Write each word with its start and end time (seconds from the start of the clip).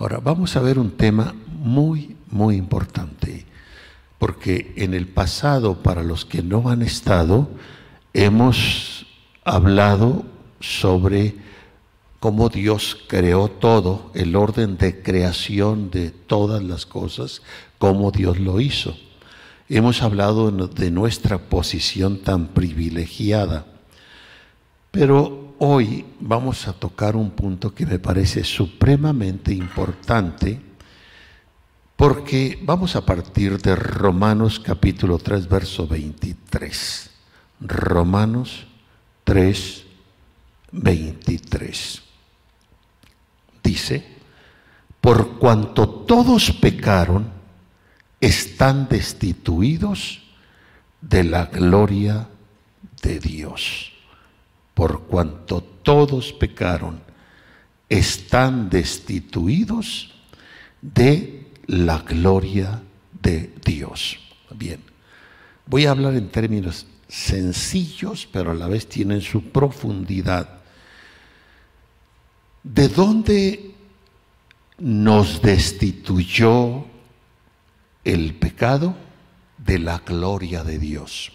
Ahora, 0.00 0.18
vamos 0.18 0.56
a 0.56 0.60
ver 0.60 0.78
un 0.78 0.92
tema 0.92 1.34
muy, 1.46 2.16
muy 2.30 2.56
importante, 2.56 3.44
porque 4.18 4.72
en 4.76 4.94
el 4.94 5.06
pasado, 5.06 5.82
para 5.82 6.02
los 6.02 6.24
que 6.24 6.42
no 6.42 6.70
han 6.70 6.80
estado, 6.80 7.50
hemos 8.14 9.04
hablado 9.44 10.24
sobre 10.58 11.34
cómo 12.18 12.48
Dios 12.48 12.96
creó 13.08 13.48
todo, 13.48 14.10
el 14.14 14.36
orden 14.36 14.78
de 14.78 15.02
creación 15.02 15.90
de 15.90 16.10
todas 16.10 16.62
las 16.62 16.86
cosas, 16.86 17.42
cómo 17.76 18.10
Dios 18.10 18.38
lo 18.38 18.58
hizo. 18.58 18.96
Hemos 19.68 20.00
hablado 20.00 20.50
de 20.50 20.90
nuestra 20.90 21.36
posición 21.36 22.22
tan 22.22 22.46
privilegiada, 22.48 23.66
pero 24.92 25.49
hoy 25.62 26.06
vamos 26.20 26.66
a 26.68 26.72
tocar 26.72 27.16
un 27.16 27.30
punto 27.32 27.74
que 27.74 27.84
me 27.84 27.98
parece 27.98 28.44
supremamente 28.44 29.52
importante, 29.52 30.58
porque 31.96 32.58
vamos 32.62 32.96
a 32.96 33.04
partir 33.04 33.60
de 33.60 33.76
Romanos 33.76 34.58
capítulo 34.58 35.18
3, 35.18 35.48
verso 35.48 35.86
23. 35.86 37.10
Romanos 37.60 38.66
3, 39.24 39.84
23. 40.72 42.02
Dice, 43.62 44.06
por 44.98 45.38
cuanto 45.38 45.86
todos 45.90 46.52
pecaron, 46.52 47.30
están 48.18 48.88
destituidos 48.88 50.22
de 51.02 51.24
la 51.24 51.44
gloria 51.46 52.28
de 53.02 53.18
Dios. 53.18 53.89
Por 54.80 55.02
cuanto 55.02 55.60
todos 55.60 56.32
pecaron, 56.32 57.02
están 57.86 58.70
destituidos 58.70 60.14
de 60.80 61.48
la 61.66 61.98
gloria 61.98 62.80
de 63.20 63.52
Dios. 63.62 64.18
Bien, 64.56 64.80
voy 65.66 65.84
a 65.84 65.90
hablar 65.90 66.14
en 66.14 66.30
términos 66.30 66.86
sencillos, 67.08 68.26
pero 68.32 68.52
a 68.52 68.54
la 68.54 68.68
vez 68.68 68.88
tienen 68.88 69.20
su 69.20 69.50
profundidad. 69.50 70.48
¿De 72.62 72.88
dónde 72.88 73.74
nos 74.78 75.42
destituyó 75.42 76.86
el 78.02 78.32
pecado? 78.32 78.96
De 79.58 79.78
la 79.78 79.98
gloria 79.98 80.64
de 80.64 80.78
Dios. 80.78 81.32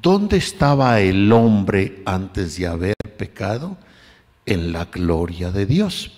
¿Dónde 0.00 0.38
estaba 0.38 1.00
el 1.00 1.30
hombre 1.32 2.02
antes 2.04 2.56
de 2.58 2.66
haber 2.66 2.94
pecado? 3.16 3.76
En 4.46 4.72
la 4.72 4.86
gloria 4.86 5.50
de 5.50 5.66
Dios. 5.66 6.12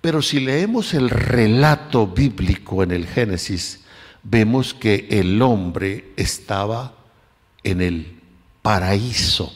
Pero 0.00 0.22
si 0.22 0.40
leemos 0.40 0.94
el 0.94 1.10
relato 1.10 2.06
bíblico 2.06 2.82
en 2.82 2.90
el 2.90 3.06
Génesis, 3.06 3.84
vemos 4.22 4.74
que 4.74 5.06
el 5.10 5.40
hombre 5.42 6.12
estaba 6.16 6.94
en 7.62 7.80
el 7.80 8.20
paraíso, 8.62 9.54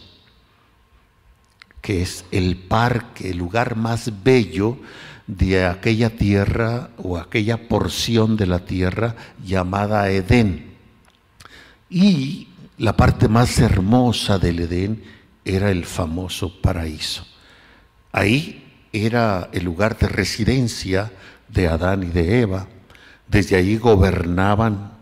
que 1.80 2.02
es 2.02 2.24
el 2.30 2.56
parque, 2.56 3.30
el 3.30 3.38
lugar 3.38 3.77
más 3.77 4.22
bello 4.22 4.78
de 5.27 5.66
aquella 5.66 6.10
tierra 6.10 6.90
o 6.98 7.18
aquella 7.18 7.68
porción 7.68 8.36
de 8.36 8.46
la 8.46 8.60
tierra 8.60 9.16
llamada 9.44 10.10
Edén. 10.10 10.77
Y 11.90 12.48
la 12.78 12.96
parte 12.96 13.28
más 13.28 13.58
hermosa 13.58 14.38
del 14.38 14.60
Edén 14.60 15.02
era 15.44 15.70
el 15.70 15.84
famoso 15.84 16.60
paraíso. 16.60 17.26
Ahí 18.12 18.88
era 18.92 19.50
el 19.52 19.64
lugar 19.64 19.98
de 19.98 20.08
residencia 20.08 21.12
de 21.48 21.66
Adán 21.66 22.04
y 22.04 22.06
de 22.06 22.40
Eva. 22.40 22.68
Desde 23.26 23.56
ahí 23.56 23.76
gobernaban 23.76 24.92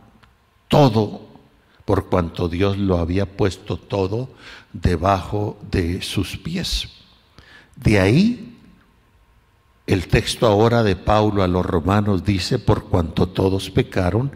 todo 0.68 1.26
por 1.84 2.08
cuanto 2.08 2.48
Dios 2.48 2.78
lo 2.78 2.98
había 2.98 3.26
puesto 3.26 3.76
todo 3.76 4.30
debajo 4.72 5.58
de 5.70 6.02
sus 6.02 6.36
pies. 6.38 6.88
De 7.76 8.00
ahí 8.00 8.56
el 9.86 10.08
texto 10.08 10.46
ahora 10.46 10.82
de 10.82 10.96
Paulo 10.96 11.42
a 11.42 11.48
los 11.48 11.64
romanos 11.64 12.24
dice, 12.24 12.58
por 12.58 12.88
cuanto 12.88 13.28
todos 13.28 13.70
pecaron, 13.70 14.32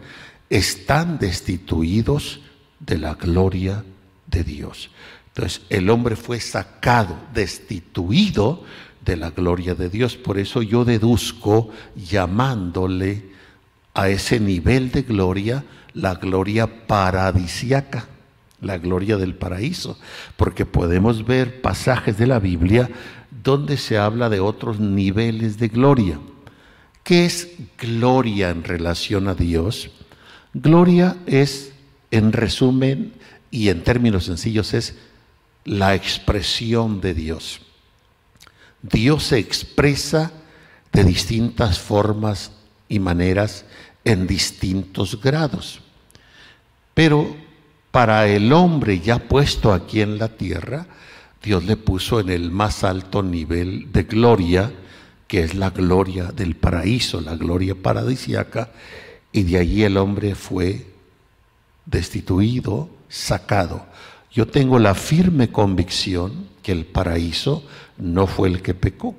están 0.49 1.19
destituidos 1.19 2.39
de 2.85 2.97
la 2.97 3.15
gloria 3.15 3.83
de 4.27 4.43
Dios. 4.43 4.91
Entonces 5.27 5.61
el 5.69 5.89
hombre 5.89 6.15
fue 6.15 6.39
sacado, 6.39 7.17
destituido 7.33 8.63
de 9.05 9.15
la 9.15 9.31
gloria 9.31 9.75
de 9.75 9.89
Dios. 9.89 10.15
Por 10.15 10.37
eso 10.37 10.61
yo 10.61 10.85
deduzco 10.85 11.69
llamándole 11.95 13.31
a 13.93 14.09
ese 14.09 14.39
nivel 14.39 14.91
de 14.91 15.03
gloria 15.03 15.63
la 15.93 16.15
gloria 16.15 16.87
paradisiaca, 16.87 18.07
la 18.61 18.77
gloria 18.77 19.17
del 19.17 19.35
paraíso, 19.35 19.97
porque 20.37 20.65
podemos 20.65 21.25
ver 21.25 21.61
pasajes 21.61 22.17
de 22.17 22.27
la 22.27 22.39
Biblia 22.39 22.89
donde 23.43 23.77
se 23.77 23.97
habla 23.97 24.29
de 24.29 24.39
otros 24.39 24.79
niveles 24.79 25.57
de 25.57 25.67
gloria. 25.67 26.19
¿Qué 27.03 27.25
es 27.25 27.49
gloria 27.77 28.51
en 28.51 28.63
relación 28.63 29.27
a 29.27 29.33
Dios? 29.33 29.89
Gloria 30.53 31.17
es, 31.25 31.70
en 32.11 32.33
resumen 32.33 33.13
y 33.49 33.69
en 33.69 33.83
términos 33.83 34.25
sencillos, 34.25 34.73
es 34.73 34.95
la 35.65 35.95
expresión 35.95 37.01
de 37.01 37.13
Dios. 37.13 37.61
Dios 38.81 39.23
se 39.23 39.37
expresa 39.37 40.31
de 40.91 41.03
distintas 41.03 41.79
formas 41.79 42.51
y 42.89 42.99
maneras 42.99 43.65
en 44.03 44.27
distintos 44.27 45.21
grados. 45.21 45.81
Pero 46.93 47.35
para 47.91 48.27
el 48.27 48.51
hombre 48.53 48.99
ya 48.99 49.19
puesto 49.19 49.73
aquí 49.73 50.01
en 50.01 50.17
la 50.17 50.29
tierra, 50.29 50.87
Dios 51.43 51.63
le 51.65 51.77
puso 51.77 52.19
en 52.19 52.29
el 52.29 52.51
más 52.51 52.83
alto 52.83 53.23
nivel 53.23 53.91
de 53.91 54.03
gloria, 54.03 54.71
que 55.27 55.43
es 55.43 55.55
la 55.55 55.69
gloria 55.69 56.25
del 56.25 56.55
paraíso, 56.55 57.21
la 57.21 57.35
gloria 57.35 57.75
paradisiaca, 57.75 58.71
y 59.31 59.43
de 59.43 59.57
allí 59.57 59.83
el 59.83 59.97
hombre 59.97 60.35
fue 60.35 60.90
destituido, 61.85 62.89
sacado. 63.09 63.85
Yo 64.31 64.47
tengo 64.47 64.79
la 64.79 64.95
firme 64.95 65.51
convicción 65.51 66.47
que 66.63 66.71
el 66.71 66.85
paraíso 66.85 67.63
no 67.97 68.27
fue 68.27 68.49
el 68.49 68.61
que 68.61 68.73
pecó, 68.73 69.15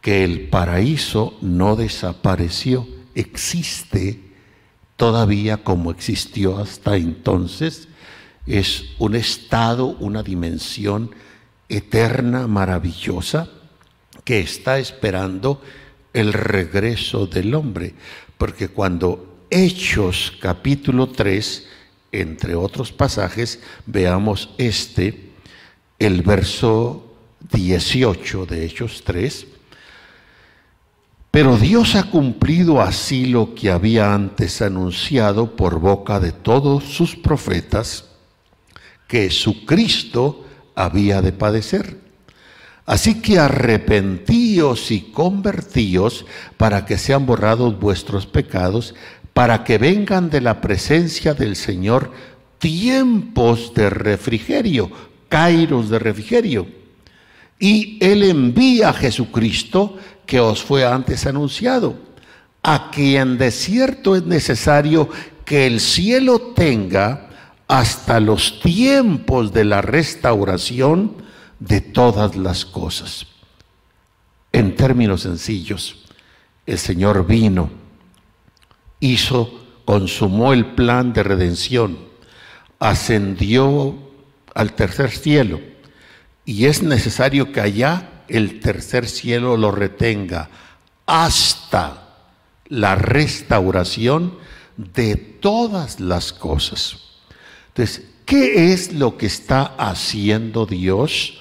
que 0.00 0.24
el 0.24 0.48
paraíso 0.48 1.38
no 1.40 1.76
desapareció, 1.76 2.86
existe 3.14 4.20
todavía 4.96 5.58
como 5.58 5.90
existió 5.90 6.58
hasta 6.58 6.96
entonces. 6.96 7.88
Es 8.46 8.84
un 8.98 9.14
estado, 9.14 9.86
una 9.86 10.22
dimensión 10.22 11.10
eterna, 11.68 12.46
maravillosa, 12.46 13.48
que 14.24 14.40
está 14.40 14.78
esperando 14.78 15.62
el 16.12 16.32
regreso 16.32 17.26
del 17.26 17.54
hombre. 17.54 17.94
Porque 18.36 18.68
cuando 18.68 19.46
Hechos 19.50 20.32
capítulo 20.40 21.08
3, 21.08 21.68
entre 22.20 22.54
otros 22.54 22.92
pasajes, 22.92 23.60
veamos 23.86 24.54
este, 24.58 25.30
el 25.98 26.22
verso 26.22 27.14
18 27.52 28.46
de 28.46 28.64
Hechos 28.64 29.02
3, 29.04 29.46
pero 31.30 31.56
Dios 31.56 31.96
ha 31.96 32.04
cumplido 32.04 32.80
así 32.80 33.26
lo 33.26 33.54
que 33.56 33.70
había 33.70 34.14
antes 34.14 34.62
anunciado 34.62 35.56
por 35.56 35.80
boca 35.80 36.20
de 36.20 36.30
todos 36.30 36.84
sus 36.84 37.16
profetas, 37.16 38.04
que 39.08 39.30
su 39.30 39.66
Cristo 39.66 40.44
había 40.76 41.20
de 41.22 41.32
padecer. 41.32 41.98
Así 42.86 43.20
que 43.20 43.38
arrepentíos 43.38 44.90
y 44.90 45.10
convertíos 45.10 46.26
para 46.56 46.84
que 46.84 46.98
sean 46.98 47.26
borrados 47.26 47.80
vuestros 47.80 48.26
pecados, 48.26 48.94
para 49.34 49.64
que 49.64 49.78
vengan 49.78 50.30
de 50.30 50.40
la 50.40 50.60
presencia 50.60 51.34
del 51.34 51.56
Señor 51.56 52.12
tiempos 52.58 53.74
de 53.74 53.90
refrigerio, 53.90 54.90
kairos 55.28 55.90
de 55.90 55.98
refrigerio. 55.98 56.66
Y 57.58 57.98
Él 58.00 58.22
envía 58.22 58.90
a 58.90 58.92
Jesucristo, 58.94 59.98
que 60.24 60.40
os 60.40 60.62
fue 60.62 60.86
antes 60.86 61.26
anunciado, 61.26 61.96
a 62.62 62.90
quien 62.90 63.36
de 63.36 63.50
cierto 63.50 64.16
es 64.16 64.24
necesario 64.24 65.10
que 65.44 65.66
el 65.66 65.80
cielo 65.80 66.52
tenga 66.54 67.28
hasta 67.68 68.20
los 68.20 68.60
tiempos 68.60 69.52
de 69.52 69.64
la 69.64 69.82
restauración 69.82 71.16
de 71.58 71.80
todas 71.80 72.36
las 72.36 72.64
cosas. 72.64 73.26
En 74.52 74.76
términos 74.76 75.22
sencillos, 75.22 76.04
el 76.64 76.78
Señor 76.78 77.26
vino, 77.26 77.83
hizo, 79.04 79.60
consumó 79.84 80.52
el 80.52 80.74
plan 80.74 81.12
de 81.12 81.22
redención, 81.22 81.98
ascendió 82.78 83.96
al 84.54 84.72
tercer 84.72 85.10
cielo 85.10 85.60
y 86.44 86.66
es 86.66 86.82
necesario 86.82 87.52
que 87.52 87.60
allá 87.60 88.22
el 88.28 88.60
tercer 88.60 89.06
cielo 89.06 89.56
lo 89.56 89.70
retenga 89.70 90.48
hasta 91.06 92.16
la 92.68 92.94
restauración 92.94 94.38
de 94.76 95.16
todas 95.16 96.00
las 96.00 96.32
cosas. 96.32 96.98
Entonces, 97.68 98.06
¿qué 98.24 98.72
es 98.72 98.92
lo 98.92 99.18
que 99.18 99.26
está 99.26 99.74
haciendo 99.76 100.64
Dios 100.64 101.40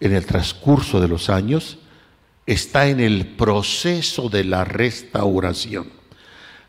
en 0.00 0.14
el 0.14 0.26
transcurso 0.26 1.00
de 1.00 1.08
los 1.08 1.30
años? 1.30 1.78
Está 2.44 2.88
en 2.88 3.00
el 3.00 3.28
proceso 3.28 4.28
de 4.28 4.44
la 4.44 4.64
restauración. 4.64 6.01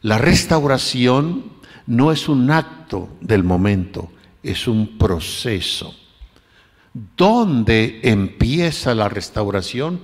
La 0.04 0.18
restauración 0.18 1.46
no 1.88 2.12
es 2.12 2.28
un 2.28 2.52
acto 2.52 3.10
del 3.22 3.46
momento, 3.46 4.12
es 4.44 4.68
un 4.68 4.98
proceso. 4.98 5.96
¿Dónde 7.16 8.02
empieza 8.04 8.94
la 8.94 9.08
restauración? 9.08 10.02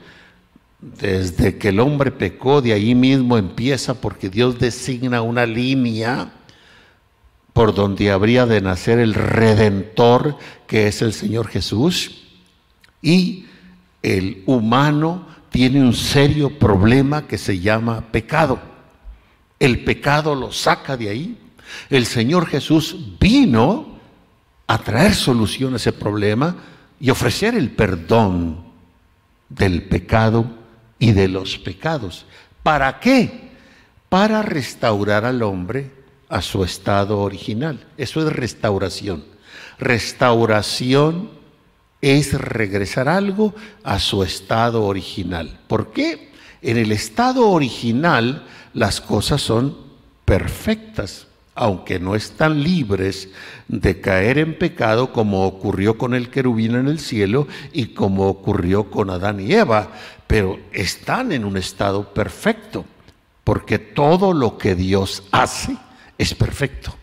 Desde 0.80 1.58
que 1.58 1.70
el 1.70 1.82
hombre 1.82 2.12
pecó, 2.12 2.62
de 2.62 2.72
ahí 2.72 2.96
mismo 2.96 3.38
empieza 3.38 4.00
porque 4.00 4.30
Dios 4.30 4.58
designa 4.58 5.22
una 5.22 5.46
línea 5.46 6.32
por 7.52 7.76
donde 7.76 8.10
habría 8.10 8.46
de 8.46 8.62
nacer 8.62 9.00
el 9.00 9.14
redentor, 9.14 10.38
que 10.66 10.88
es 10.88 11.02
el 11.02 11.12
Señor 11.12 11.50
Jesús. 11.50 12.24
Y 13.02 13.48
el 14.02 14.44
humano 14.46 15.28
tiene 15.50 15.82
un 15.82 15.94
serio 15.94 16.58
problema 16.58 17.28
que 17.28 17.38
se 17.38 17.60
llama 17.60 18.12
pecado. 18.14 18.79
El 19.60 19.84
pecado 19.84 20.34
lo 20.34 20.52
saca 20.52 20.96
de 20.96 21.10
ahí. 21.10 21.38
El 21.90 22.06
Señor 22.06 22.48
Jesús 22.48 22.96
vino 23.20 24.00
a 24.66 24.78
traer 24.78 25.14
solución 25.14 25.74
a 25.74 25.78
ese 25.78 25.92
problema 25.92 26.56
y 27.00 27.10
ofrecer 27.10 27.56
el 27.56 27.72
perdón 27.72 28.64
del 29.50 29.84
pecado 29.84 30.46
y 30.98 31.12
de 31.12 31.28
los 31.28 31.58
pecados. 31.58 32.26
¿Para 32.64 33.00
qué? 33.00 33.50
Para 34.10 34.42
restaurar 34.42 35.26
al 35.26 35.44
hombre 35.44 35.92
a 36.30 36.42
su 36.42 36.64
estado 36.64 37.20
original. 37.20 37.86
Eso 37.98 38.26
es 38.26 38.34
restauración. 38.34 39.26
Restauración 39.80 41.32
es 42.02 42.34
regresar 42.34 43.10
algo 43.10 43.54
a 43.84 44.00
su 44.00 44.24
estado 44.24 44.84
original. 44.84 45.60
¿Por 45.68 45.92
qué? 45.92 46.29
En 46.62 46.78
el 46.78 46.92
estado 46.92 47.50
original 47.50 48.46
las 48.74 49.02
cosas 49.02 49.42
son 49.42 49.78
perfectas 50.26 51.28
aunque 51.60 52.00
no 52.00 52.16
están 52.16 52.64
libres 52.64 53.28
de 53.68 54.00
caer 54.00 54.38
en 54.38 54.58
pecado 54.58 55.12
como 55.12 55.46
ocurrió 55.46 55.98
con 55.98 56.14
el 56.14 56.30
querubín 56.30 56.76
en 56.76 56.88
el 56.88 57.00
cielo 57.00 57.50
y 57.74 57.88
como 57.88 58.30
ocurrió 58.30 58.90
con 58.90 59.10
Adán 59.10 59.42
y 59.42 59.52
Eva, 59.52 59.92
pero 60.26 60.58
están 60.72 61.34
en 61.34 61.44
un 61.44 61.58
estado 61.58 62.14
perfecto, 62.14 62.86
porque 63.44 63.78
todo 63.78 64.32
lo 64.32 64.58
que 64.58 64.74
Dios 64.74 65.24
hace 65.32 65.76
es 66.18 66.34
perfecto. 66.34 66.96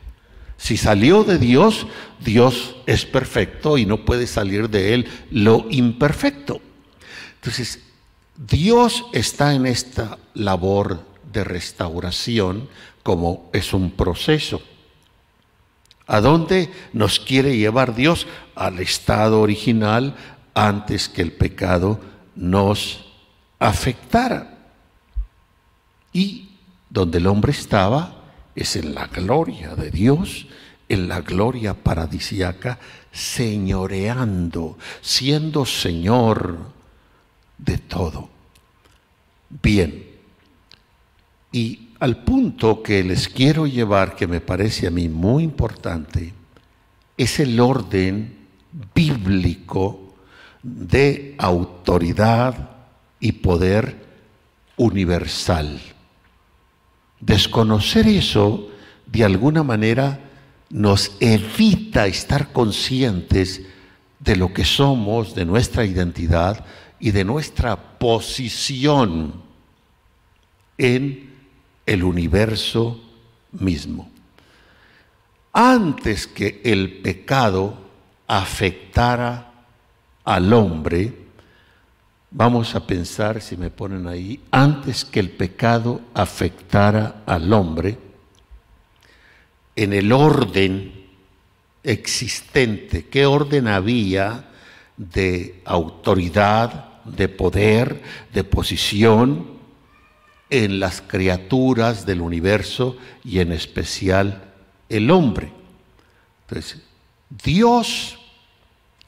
Si 0.57 0.79
salió 0.79 1.23
de 1.23 1.37
Dios, 1.37 1.87
Dios 2.25 2.77
es 2.87 3.05
perfecto 3.05 3.77
y 3.77 3.85
no 3.85 4.07
puede 4.07 4.27
salir 4.27 4.71
de 4.71 4.95
él 4.95 5.07
lo 5.31 5.67
imperfecto. 5.69 6.63
Entonces, 7.35 7.81
Dios 8.37 9.07
está 9.13 9.55
en 9.55 9.67
esta 9.67 10.19
labor 10.35 11.01
de 11.33 11.45
restauración 11.45 12.69
como 13.03 13.49
es 13.53 13.73
un 13.73 13.91
proceso. 13.91 14.61
¿A 16.07 16.21
dónde 16.21 16.71
nos 16.93 17.19
quiere 17.19 17.57
llevar 17.57 17.95
Dios? 17.95 18.27
Al 18.55 18.79
estado 18.81 19.41
original 19.41 20.15
antes 20.55 21.09
que 21.09 21.23
el 21.23 21.33
pecado 21.33 22.01
nos 22.35 23.07
afectara. 23.59 24.59
Y 26.13 26.51
donde 26.91 27.19
el 27.19 27.27
hombre 27.27 27.53
estaba 27.53 28.23
es 28.55 28.77
en 28.77 28.95
la 28.95 29.07
gloria 29.07 29.75
de 29.75 29.91
Dios, 29.91 30.47
en 30.89 31.09
la 31.09 31.21
gloria 31.21 31.75
paradisiaca, 31.75 32.79
señoreando, 33.13 34.79
siendo 35.01 35.67
Señor 35.67 36.76
de 37.59 37.79
todo. 37.79 38.29
Bien, 39.63 40.05
y 41.53 41.89
al 42.01 42.23
punto 42.25 42.83
que 42.83 43.03
les 43.03 43.29
quiero 43.29 43.67
llevar, 43.67 44.17
que 44.17 44.27
me 44.27 44.41
parece 44.41 44.87
a 44.87 44.91
mí 44.91 45.09
muy 45.09 45.45
importante, 45.45 46.35
es 47.17 47.41
el 47.41 47.59
orden 47.61 48.37
bíblico 48.95 50.15
de 50.63 51.35
autoridad 51.39 52.71
y 53.21 53.33
poder 53.33 54.05
universal. 54.77 55.81
Desconocer 57.21 58.07
eso, 58.07 58.69
de 59.07 59.25
alguna 59.25 59.63
manera, 59.63 60.21
nos 60.69 61.17
evita 61.21 62.07
estar 62.07 62.53
conscientes 62.53 63.63
de 64.19 64.37
lo 64.37 64.53
que 64.53 64.65
somos, 64.65 65.35
de 65.35 65.45
nuestra 65.45 65.85
identidad 65.85 66.65
y 66.99 67.11
de 67.11 67.25
nuestra 67.25 67.77
posición 67.77 69.43
en 70.79 71.35
el 71.85 72.05
universo 72.05 73.01
mismo. 73.53 74.11
Antes 75.53 76.27
que 76.27 76.61
el 76.65 76.99
pecado 76.99 77.79
afectara 78.27 79.53
al 80.25 80.53
hombre, 80.53 81.15
vamos 82.31 82.75
a 82.75 82.87
pensar, 82.87 83.41
si 83.41 83.57
me 83.57 83.71
ponen 83.71 84.07
ahí, 84.07 84.41
antes 84.51 85.05
que 85.05 85.21
el 85.21 85.31
pecado 85.31 86.01
afectara 86.13 87.23
al 87.25 87.53
hombre, 87.53 87.99
en 89.75 89.93
el 89.93 90.13
orden 90.13 90.93
existente, 91.83 93.07
qué 93.07 93.27
orden 93.27 93.69
había 93.69 94.51
de 94.97 95.63
autoridad, 95.65 96.86
de 97.07 97.29
poder, 97.29 98.03
de 98.33 98.45
posición, 98.45 99.57
en 100.51 100.79
las 100.79 101.01
criaturas 101.01 102.07
del 102.07 102.21
universo 102.21 102.97
y 103.25 103.41
en 103.41 103.53
especial 103.53 104.45
el 104.89 105.11
hombre. 105.11 105.51
Entonces, 106.47 106.83
Dios 107.45 108.19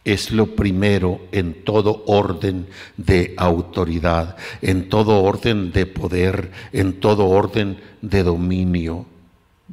es 0.04 0.30
lo 0.30 0.56
primero 0.56 1.20
en 1.32 1.64
todo 1.64 2.02
orden 2.06 2.68
de 2.96 3.34
autoridad, 3.36 4.36
en 4.62 4.88
todo 4.88 5.22
orden 5.22 5.70
de 5.70 5.86
poder, 5.86 6.50
en 6.72 6.98
todo 6.98 7.26
orden 7.26 7.80
de 8.00 8.22
dominio. 8.22 9.06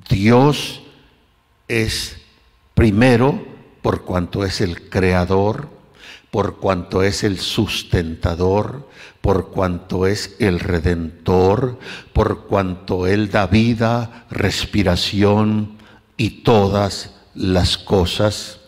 Dios 0.10 0.84
es 1.68 2.18
primero 2.74 3.44
por 3.82 4.04
cuanto 4.04 4.44
es 4.44 4.62
el 4.62 4.90
creador, 4.90 5.70
por 6.36 6.58
cuanto 6.58 7.02
es 7.02 7.24
el 7.24 7.40
sustentador, 7.40 8.90
por 9.22 9.52
cuanto 9.52 10.06
es 10.06 10.36
el 10.40 10.60
redentor, 10.60 11.80
por 12.12 12.48
cuanto 12.48 13.08
Él 13.08 13.32
da 13.32 13.48
vida, 13.48 14.26
respiración 14.30 15.78
y 16.18 16.42
todas 16.44 17.16
las 17.36 17.78
cosas. 17.78 18.60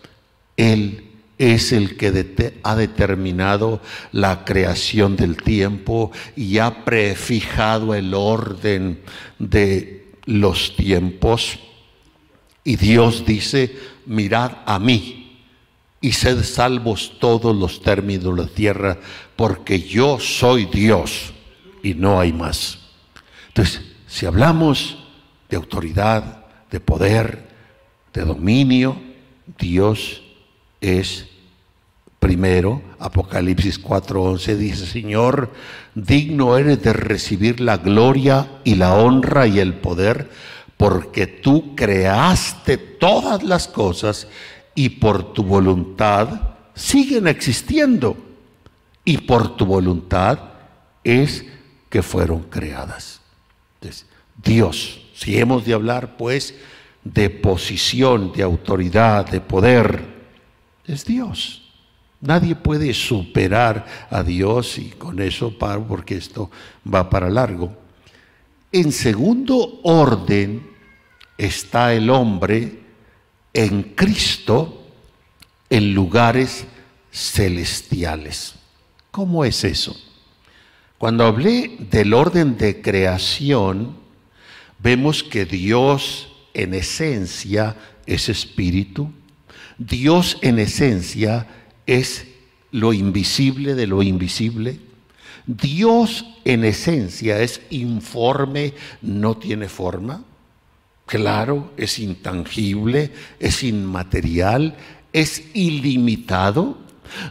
Él 0.55 1.11
es 1.37 1.73
el 1.73 1.97
que 1.97 2.53
ha 2.63 2.75
determinado 2.77 3.81
la 4.13 4.45
creación 4.45 5.17
del 5.17 5.35
tiempo 5.35 6.13
y 6.37 6.59
ha 6.59 6.85
prefijado 6.85 7.93
el 7.95 8.13
orden 8.13 9.01
de 9.39 10.13
los 10.23 10.73
tiempos. 10.77 11.59
Y 12.63 12.77
Dios 12.77 13.25
dice, 13.25 13.77
mirad 14.05 14.53
a 14.65 14.79
mí 14.79 15.26
y 16.07 16.13
sed 16.13 16.41
salvos 16.43 17.11
todos 17.19 17.53
los 17.53 17.81
términos 17.81 18.33
de 18.33 18.43
la 18.43 18.47
tierra, 18.47 18.97
porque 19.35 19.81
yo 19.81 20.19
soy 20.19 20.65
Dios 20.65 21.33
y 21.83 21.95
no 21.95 22.17
hay 22.21 22.31
más. 22.31 22.79
Entonces, 23.49 23.81
si 24.07 24.25
hablamos 24.25 25.05
de 25.49 25.57
autoridad, 25.57 26.45
de 26.71 26.79
poder, 26.79 27.49
de 28.13 28.23
dominio, 28.23 28.97
Dios 29.59 30.23
es 30.79 31.27
primero. 32.19 32.81
Apocalipsis 32.99 33.77
4:11 33.83 34.55
dice, 34.55 34.85
Señor, 34.85 35.51
digno 35.93 36.57
eres 36.57 36.81
de 36.83 36.93
recibir 36.93 37.59
la 37.59 37.77
gloria 37.77 38.61
y 38.63 38.75
la 38.75 38.93
honra 38.95 39.45
y 39.45 39.59
el 39.59 39.73
poder, 39.73 40.29
porque 40.77 41.27
tú 41.27 41.75
creaste 41.75 42.77
todas 42.77 43.43
las 43.43 43.67
cosas 43.67 44.29
y 44.77 44.89
por 44.89 45.33
tu 45.33 45.43
voluntad 45.43 46.39
siguen 46.75 47.27
existiendo. 47.27 48.15
Y 49.03 49.17
por 49.17 49.57
tu 49.57 49.65
voluntad 49.65 50.37
es 51.03 51.43
que 51.89 52.03
fueron 52.03 52.43
creadas. 52.43 53.19
Entonces, 53.75 54.05
Dios, 54.43 55.01
si 55.15 55.39
hemos 55.39 55.65
de 55.65 55.73
hablar 55.73 56.15
pues 56.15 56.53
de 57.03 57.31
posición, 57.31 58.31
de 58.33 58.43
autoridad, 58.43 59.27
de 59.27 59.41
poder, 59.41 60.05
es 60.85 61.03
Dios. 61.05 61.71
Nadie 62.21 62.55
puede 62.55 62.93
superar 62.93 64.07
a 64.11 64.21
Dios 64.21 64.77
y 64.77 64.91
con 64.91 65.19
eso 65.19 65.57
paro 65.57 65.87
porque 65.87 66.17
esto 66.17 66.51
va 66.85 67.09
para 67.09 67.31
largo. 67.31 67.75
En 68.71 68.91
segundo 68.91 69.79
orden 69.81 70.69
está 71.35 71.95
el 71.95 72.11
hombre 72.11 72.86
en 73.57 73.81
Cristo 73.81 74.83
en 75.67 75.95
lugares 75.95 76.65
celestiales. 77.11 78.53
¿Cómo 79.09 79.43
es 79.43 79.63
eso? 79.63 79.99
Cuando 80.99 81.25
hablé 81.25 81.75
del 81.89 82.13
orden 82.13 82.55
de 82.55 82.83
creación, 82.83 83.97
vemos 84.77 85.23
que 85.23 85.45
Dios 85.45 86.31
en 86.53 86.75
esencia 86.75 87.75
es 88.05 88.29
espíritu, 88.29 89.11
Dios 89.79 90.37
en 90.43 90.59
esencia 90.59 91.47
es 91.87 92.27
lo 92.71 92.93
invisible 92.93 93.73
de 93.73 93.87
lo 93.87 94.03
invisible, 94.03 94.79
Dios 95.47 96.25
en 96.45 96.63
esencia 96.63 97.41
es 97.41 97.61
informe, 97.71 98.75
no 99.01 99.35
tiene 99.35 99.67
forma, 99.67 100.23
claro, 101.07 101.73
es 101.77 101.97
intangible, 101.97 103.11
es 103.39 103.63
inmaterial, 103.63 104.77
es 105.11 105.43
ilimitado. 105.55 106.77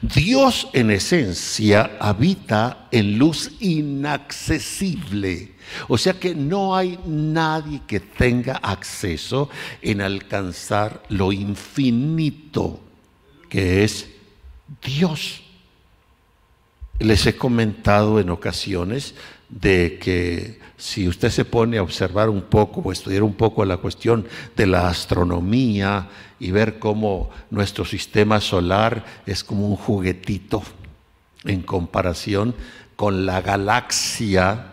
Dios 0.03 0.69
en 0.73 0.91
esencia 0.91 1.97
habita 2.01 2.89
en 2.91 3.19
luz 3.19 3.53
inaccesible. 3.61 5.53
O 5.87 5.99
sea 5.99 6.15
que 6.15 6.35
no 6.35 6.75
hay 6.75 6.99
nadie 7.07 7.83
que 7.87 8.01
tenga 8.01 8.57
acceso 8.57 9.51
en 9.83 10.01
alcanzar 10.01 11.03
lo 11.11 11.31
infinito 11.31 12.81
que 13.49 13.85
es 13.85 14.09
Dios. 14.83 15.43
Les 16.99 17.27
he 17.27 17.37
comentado 17.37 18.19
en 18.19 18.31
ocasiones 18.31 19.15
de 19.49 19.99
que 20.01 20.59
si 20.77 21.09
usted 21.09 21.31
se 21.31 21.45
pone 21.45 21.79
a 21.79 21.83
observar 21.83 22.29
un 22.29 22.43
poco 22.43 22.81
o 22.81 22.93
estudiar 22.93 23.23
un 23.23 23.35
poco 23.35 23.65
la 23.65 23.79
cuestión 23.79 24.27
de 24.57 24.67
la 24.67 24.89
astronomía 24.89 26.09
y 26.39 26.51
ver 26.51 26.79
cómo 26.79 27.31
nuestro 27.51 27.85
sistema 27.85 28.41
solar 28.41 29.05
es 29.25 29.45
como 29.45 29.69
un 29.69 29.77
juguetito 29.77 30.63
en 31.45 31.63
comparación 31.63 32.55
con 32.97 33.25
la 33.25 33.41
galaxia, 33.41 34.73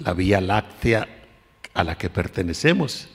la 0.00 0.12
Vía 0.12 0.40
Láctea 0.40 1.08
a 1.72 1.84
la 1.84 1.96
que 1.96 2.10
pertenecemos. 2.10 3.08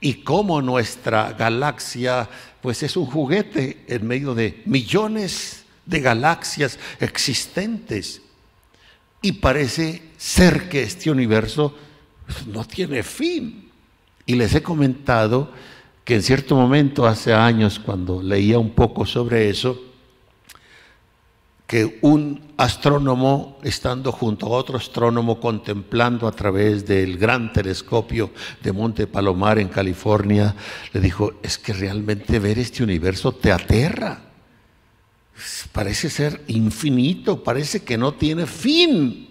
Y 0.00 0.14
cómo 0.24 0.62
nuestra 0.62 1.32
galaxia 1.32 2.28
pues 2.62 2.82
es 2.82 2.96
un 2.96 3.06
juguete 3.06 3.84
en 3.86 4.06
medio 4.06 4.34
de 4.34 4.62
millones 4.64 5.64
de 5.86 6.00
galaxias 6.00 6.78
existentes. 7.00 8.22
Y 9.22 9.32
parece 9.32 10.09
ser 10.20 10.68
que 10.68 10.82
este 10.82 11.10
universo 11.10 11.74
no 12.46 12.66
tiene 12.66 13.02
fin. 13.02 13.70
Y 14.26 14.34
les 14.34 14.54
he 14.54 14.62
comentado 14.62 15.50
que 16.04 16.16
en 16.16 16.22
cierto 16.22 16.56
momento, 16.56 17.06
hace 17.06 17.32
años, 17.32 17.78
cuando 17.78 18.22
leía 18.22 18.58
un 18.58 18.70
poco 18.70 19.06
sobre 19.06 19.48
eso, 19.48 19.80
que 21.66 21.98
un 22.02 22.52
astrónomo, 22.58 23.58
estando 23.62 24.12
junto 24.12 24.44
a 24.44 24.50
otro 24.50 24.76
astrónomo, 24.76 25.40
contemplando 25.40 26.28
a 26.28 26.32
través 26.32 26.84
del 26.84 27.16
gran 27.16 27.50
telescopio 27.54 28.30
de 28.62 28.72
Monte 28.72 29.06
Palomar 29.06 29.58
en 29.58 29.68
California, 29.68 30.54
le 30.92 31.00
dijo, 31.00 31.32
es 31.42 31.56
que 31.56 31.72
realmente 31.72 32.38
ver 32.38 32.58
este 32.58 32.82
universo 32.82 33.32
te 33.32 33.50
aterra 33.52 34.24
parece 35.72 36.10
ser 36.10 36.44
infinito, 36.48 37.42
parece 37.42 37.82
que 37.82 37.96
no 37.96 38.12
tiene 38.12 38.44
fin. 38.44 39.29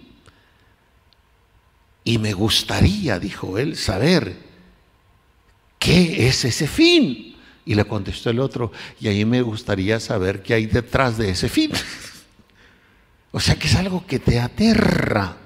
Y 2.04 2.18
me 2.18 2.32
gustaría, 2.32 3.18
dijo 3.18 3.58
él, 3.58 3.76
saber 3.76 4.36
qué 5.78 6.28
es 6.28 6.44
ese 6.44 6.66
fin. 6.66 7.36
Y 7.64 7.74
le 7.74 7.84
contestó 7.84 8.30
el 8.30 8.40
otro, 8.40 8.72
y 8.98 9.08
ahí 9.08 9.24
me 9.24 9.42
gustaría 9.42 10.00
saber 10.00 10.42
qué 10.42 10.54
hay 10.54 10.66
detrás 10.66 11.18
de 11.18 11.30
ese 11.30 11.48
fin. 11.48 11.70
o 13.32 13.40
sea 13.40 13.56
que 13.56 13.68
es 13.68 13.76
algo 13.76 14.06
que 14.06 14.18
te 14.18 14.40
aterra. 14.40 15.36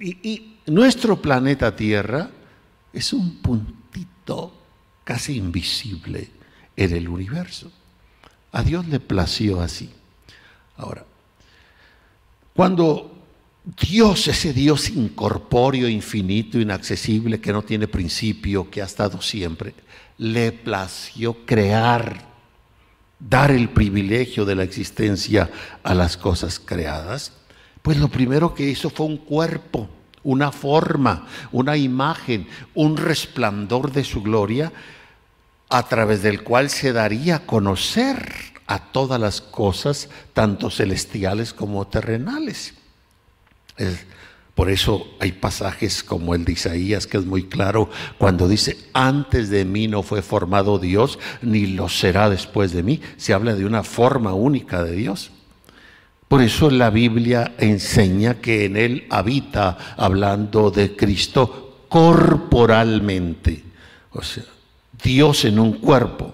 Y, 0.00 0.28
y 0.28 0.56
nuestro 0.66 1.20
planeta 1.20 1.76
Tierra 1.76 2.30
es 2.92 3.12
un 3.12 3.36
puntito 3.36 4.52
casi 5.04 5.36
invisible 5.36 6.30
en 6.76 6.96
el 6.96 7.08
universo. 7.08 7.70
A 8.52 8.62
Dios 8.62 8.86
le 8.88 9.00
plació 9.00 9.60
así. 9.60 9.90
Ahora, 10.76 11.04
cuando 12.54 13.13
Dios, 13.64 14.28
ese 14.28 14.52
Dios 14.52 14.90
incorpóreo, 14.90 15.88
infinito, 15.88 16.60
inaccesible, 16.60 17.40
que 17.40 17.52
no 17.52 17.62
tiene 17.62 17.88
principio, 17.88 18.68
que 18.70 18.82
ha 18.82 18.84
estado 18.84 19.22
siempre, 19.22 19.74
le 20.18 20.52
plació 20.52 21.46
crear, 21.46 22.28
dar 23.18 23.50
el 23.50 23.70
privilegio 23.70 24.44
de 24.44 24.54
la 24.54 24.64
existencia 24.64 25.50
a 25.82 25.94
las 25.94 26.18
cosas 26.18 26.60
creadas, 26.60 27.32
pues 27.80 27.96
lo 27.96 28.08
primero 28.08 28.54
que 28.54 28.68
hizo 28.68 28.90
fue 28.90 29.06
un 29.06 29.16
cuerpo, 29.16 29.88
una 30.22 30.52
forma, 30.52 31.26
una 31.50 31.78
imagen, 31.78 32.46
un 32.74 32.98
resplandor 32.98 33.92
de 33.92 34.04
su 34.04 34.22
gloria 34.22 34.72
a 35.70 35.88
través 35.88 36.22
del 36.22 36.42
cual 36.42 36.68
se 36.68 36.92
daría 36.92 37.36
a 37.36 37.46
conocer 37.46 38.30
a 38.66 38.92
todas 38.92 39.18
las 39.18 39.40
cosas, 39.40 40.10
tanto 40.34 40.70
celestiales 40.70 41.54
como 41.54 41.86
terrenales. 41.86 42.74
Por 44.54 44.70
eso 44.70 45.08
hay 45.18 45.32
pasajes 45.32 46.04
como 46.04 46.34
el 46.34 46.44
de 46.44 46.52
Isaías, 46.52 47.06
que 47.06 47.18
es 47.18 47.26
muy 47.26 47.44
claro, 47.44 47.90
cuando 48.18 48.46
dice, 48.46 48.78
antes 48.92 49.50
de 49.50 49.64
mí 49.64 49.88
no 49.88 50.02
fue 50.02 50.22
formado 50.22 50.78
Dios, 50.78 51.18
ni 51.42 51.66
lo 51.66 51.88
será 51.88 52.30
después 52.30 52.72
de 52.72 52.84
mí. 52.84 53.00
Se 53.16 53.34
habla 53.34 53.54
de 53.54 53.66
una 53.66 53.82
forma 53.82 54.32
única 54.32 54.84
de 54.84 54.94
Dios. 54.94 55.32
Por 56.28 56.40
eso 56.40 56.70
la 56.70 56.90
Biblia 56.90 57.54
enseña 57.58 58.34
que 58.34 58.64
en 58.64 58.76
Él 58.76 59.06
habita, 59.10 59.76
hablando 59.96 60.70
de 60.70 60.94
Cristo, 60.96 61.86
corporalmente. 61.88 63.62
O 64.12 64.22
sea, 64.22 64.44
Dios 65.02 65.44
en 65.44 65.58
un 65.58 65.74
cuerpo, 65.74 66.32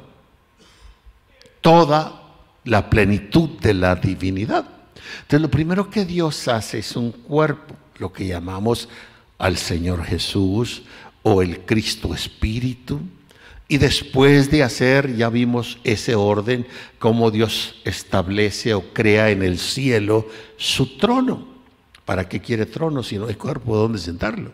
toda 1.61 2.23
la 2.65 2.89
plenitud 2.89 3.59
de 3.61 3.75
la 3.75 3.97
divinidad. 3.97 4.80
Entonces 5.23 5.41
lo 5.41 5.51
primero 5.51 5.91
que 5.91 6.05
Dios 6.05 6.49
hace 6.49 6.79
es 6.79 6.97
un 6.97 7.13
cuerpo, 7.13 7.75
lo 7.99 8.13
que 8.13 8.27
llamamos 8.27 8.89
al 9.39 9.57
Señor 9.57 10.05
Jesús 10.05 10.83
o 11.23 11.43
el 11.43 11.61
Cristo 11.61 12.15
Espíritu. 12.15 13.01
Y 13.69 13.79
después 13.79 14.51
de 14.51 14.65
hacer, 14.65 15.15
ya 15.17 15.29
vimos 15.29 15.79
ese 15.85 16.17
orden, 16.17 16.67
cómo 16.99 17.31
Dios 17.31 17.81
establece 17.85 18.75
o 18.75 18.93
crea 18.93 19.31
en 19.31 19.43
el 19.43 19.59
cielo 19.59 20.27
su 20.57 20.99
trono. 20.99 21.47
¿Para 22.05 22.29
qué 22.29 22.41
quiere 22.41 22.67
trono 22.67 23.05
si 23.05 23.17
no 23.17 23.29
hay 23.29 23.37
cuerpo 23.37 23.77
donde 23.77 23.99
sentarlo? 23.99 24.51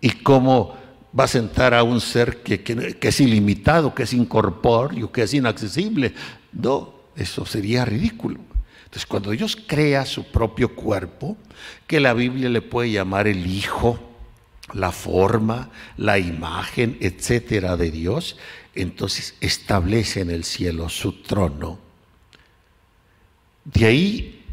Y 0.00 0.10
cómo 0.10 0.76
va 1.18 1.24
a 1.24 1.28
sentar 1.28 1.72
a 1.72 1.82
un 1.82 2.00
ser 2.00 2.42
que, 2.42 2.98
es 3.00 3.20
ilimitado, 3.20 3.94
que 3.94 4.02
es 4.02 4.12
incorpóreo, 4.12 5.10
que 5.10 5.22
es 5.22 5.32
inaccesible. 5.32 6.12
No, 6.52 6.92
eso 7.16 7.46
sería 7.46 7.84
ridículo. 7.84 8.40
Entonces, 8.96 9.10
cuando 9.10 9.30
Dios 9.32 9.58
crea 9.66 10.06
su 10.06 10.24
propio 10.24 10.74
cuerpo, 10.74 11.36
que 11.86 12.00
la 12.00 12.14
Biblia 12.14 12.48
le 12.48 12.62
puede 12.62 12.92
llamar 12.92 13.26
el 13.26 13.46
Hijo, 13.46 14.00
la 14.72 14.90
forma, 14.90 15.68
la 15.98 16.18
imagen, 16.18 16.96
etcétera, 17.02 17.76
de 17.76 17.90
Dios, 17.90 18.38
entonces 18.74 19.34
establece 19.42 20.22
en 20.22 20.30
el 20.30 20.44
cielo 20.44 20.88
su 20.88 21.20
trono. 21.20 21.78
De 23.66 23.84
ahí 23.84 24.46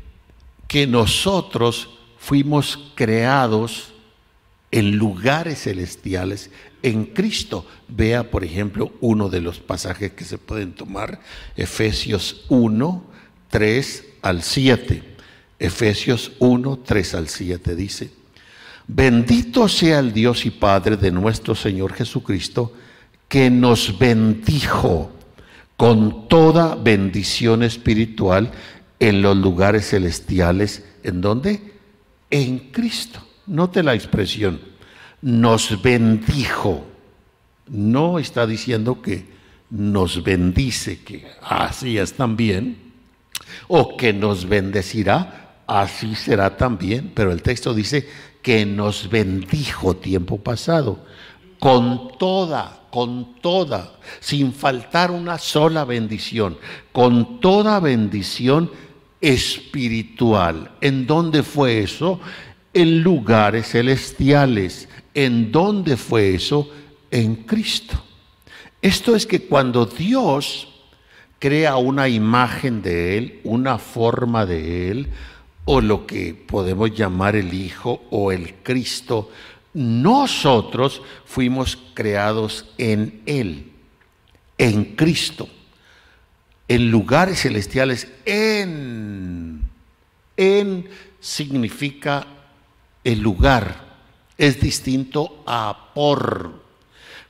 que 0.67 0.87
nosotros 0.87 1.97
fuimos 2.17 2.91
creados 2.95 3.93
en 4.71 4.97
lugares 4.97 5.63
celestiales 5.63 6.51
en 6.81 7.05
Cristo. 7.05 7.65
Vea, 7.87 8.29
por 8.29 8.43
ejemplo, 8.43 8.91
uno 8.99 9.29
de 9.29 9.39
los 9.39 9.59
pasajes 9.59 10.11
que 10.11 10.25
se 10.25 10.37
pueden 10.37 10.73
tomar, 10.73 11.21
Efesios 11.55 12.43
1, 12.49 13.05
3 13.49 14.07
al 14.23 14.41
7. 14.41 15.03
Efesios 15.59 16.31
1, 16.39 16.79
3 16.83 17.13
al 17.13 17.27
7 17.27 17.75
dice, 17.75 18.11
bendito 18.87 19.69
sea 19.69 19.99
el 19.99 20.11
Dios 20.11 20.45
y 20.45 20.49
Padre 20.49 20.97
de 20.97 21.11
nuestro 21.11 21.53
Señor 21.53 21.93
Jesucristo, 21.93 22.73
que 23.29 23.49
nos 23.49 23.97
bendijo 23.97 25.11
con 25.77 26.27
toda 26.27 26.75
bendición 26.75 27.63
espiritual 27.63 28.51
en 28.99 29.21
los 29.21 29.37
lugares 29.37 29.89
celestiales. 29.89 30.85
¿En 31.03 31.21
dónde? 31.21 31.73
En 32.29 32.59
Cristo. 32.71 33.25
Note 33.45 33.83
la 33.83 33.93
expresión, 33.93 34.59
nos 35.21 35.81
bendijo. 35.81 36.85
No 37.67 38.19
está 38.19 38.45
diciendo 38.45 39.01
que 39.01 39.25
nos 39.69 40.23
bendice, 40.23 40.99
que 40.99 41.25
así 41.41 41.97
es 41.97 42.13
también, 42.13 42.82
o 43.67 43.95
que 43.97 44.13
nos 44.13 44.47
bendecirá, 44.47 45.61
así 45.67 46.15
será 46.15 46.57
también, 46.57 47.11
pero 47.13 47.31
el 47.31 47.41
texto 47.41 47.73
dice 47.73 48.07
que 48.41 48.65
nos 48.65 49.09
bendijo 49.09 49.95
tiempo 49.95 50.37
pasado, 50.37 50.99
con 51.59 52.17
toda, 52.17 52.87
con 52.91 53.35
toda, 53.41 53.93
sin 54.19 54.53
faltar 54.53 55.11
una 55.11 55.37
sola 55.37 55.85
bendición, 55.85 56.57
con 56.91 57.39
toda 57.39 57.79
bendición 57.79 58.69
espiritual. 59.21 60.71
¿En 60.81 61.07
dónde 61.07 61.43
fue 61.43 61.79
eso? 61.79 62.19
En 62.73 63.01
lugares 63.01 63.69
celestiales. 63.69 64.89
¿En 65.13 65.51
dónde 65.51 65.95
fue 65.95 66.35
eso? 66.35 66.69
En 67.09 67.35
Cristo. 67.35 68.03
Esto 68.81 69.15
es 69.15 69.25
que 69.25 69.43
cuando 69.47 69.85
Dios 69.85 70.67
crea 71.43 71.75
una 71.75 72.07
imagen 72.07 72.81
de 72.81 73.17
Él, 73.17 73.41
una 73.43 73.77
forma 73.77 74.45
de 74.45 74.89
Él, 74.89 75.09
o 75.65 75.81
lo 75.81 76.07
que 76.07 76.33
podemos 76.33 76.95
llamar 76.95 77.35
el 77.35 77.53
Hijo 77.53 78.01
o 78.11 78.31
el 78.31 78.53
Cristo, 78.63 79.29
nosotros 79.73 81.01
fuimos 81.25 81.77
creados 81.95 82.71
en 82.77 83.23
Él, 83.25 83.73
en 84.57 84.95
Cristo, 84.95 85.49
en 86.69 86.89
lugares 86.89 87.41
celestiales, 87.41 88.07
en. 88.23 89.63
En 90.37 90.87
significa 91.19 92.25
el 93.03 93.19
lugar, 93.19 93.97
es 94.37 94.61
distinto 94.61 95.43
a 95.45 95.91
por. 95.93 96.62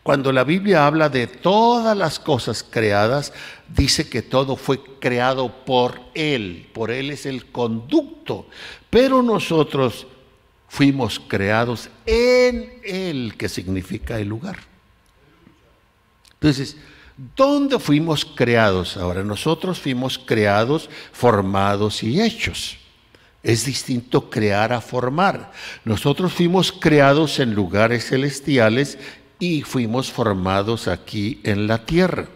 Cuando 0.04 0.34
la 0.34 0.44
Biblia 0.44 0.86
habla 0.86 1.08
de 1.08 1.28
todas 1.28 1.96
las 1.96 2.20
cosas 2.20 2.62
creadas, 2.62 3.32
dice 3.70 4.10
que 4.10 4.22
todo 4.22 4.58
fue 4.58 4.82
creado 5.00 5.64
por 5.64 6.02
Él, 6.14 6.70
por 6.74 6.92
Él 6.92 7.10
es 7.10 7.26
el 7.26 7.46
conducto, 7.52 8.48
pero 8.90 9.24
nosotros 9.24 10.06
fuimos 10.68 11.22
creados 11.26 11.90
en 12.06 12.82
Él, 12.84 13.36
que 13.38 13.48
significa 13.48 14.20
el 14.20 14.28
lugar. 14.28 14.58
Entonces, 16.34 16.76
¿dónde 17.38 17.80
fuimos 17.80 18.26
creados? 18.26 18.98
Ahora, 18.98 19.24
nosotros 19.24 19.80
fuimos 19.80 20.20
creados, 20.20 20.90
formados 21.14 22.04
y 22.04 22.22
hechos. 22.22 22.78
Es 23.42 23.66
distinto 23.66 24.30
crear 24.30 24.74
a 24.74 24.82
formar. 24.82 25.52
Nosotros 25.86 26.34
fuimos 26.34 26.74
creados 26.74 27.40
en 27.40 27.54
lugares 27.54 28.10
celestiales 28.10 28.98
y 29.40 29.62
fuimos 29.62 30.12
formados 30.12 30.88
aquí 30.88 31.40
en 31.44 31.68
la 31.68 31.86
tierra. 31.86 32.28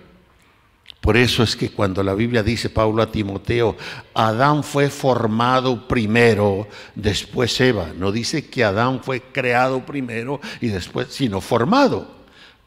Por 1.01 1.16
eso 1.16 1.44
es 1.44 1.56
que 1.56 1.70
cuando 1.70 2.04
la 2.04 2.13
Biblia 2.13 2.44
dice, 2.44 2.70
Pablo 2.70 3.01
a 3.01 3.12
Timoteo, 3.12 3.77
Adán 4.13 4.63
fue 4.63 4.89
formado 4.89 5.88
primero, 5.88 6.68
después 6.96 7.62
Eva. 7.62 7.92
No 7.98 8.12
dice 8.12 8.48
que 8.50 8.63
Adán 8.63 9.01
fue 9.01 9.22
creado 9.22 9.86
primero 9.86 10.42
y 10.60 10.68
después, 10.68 11.08
sino 11.12 11.39
formado. 11.39 12.12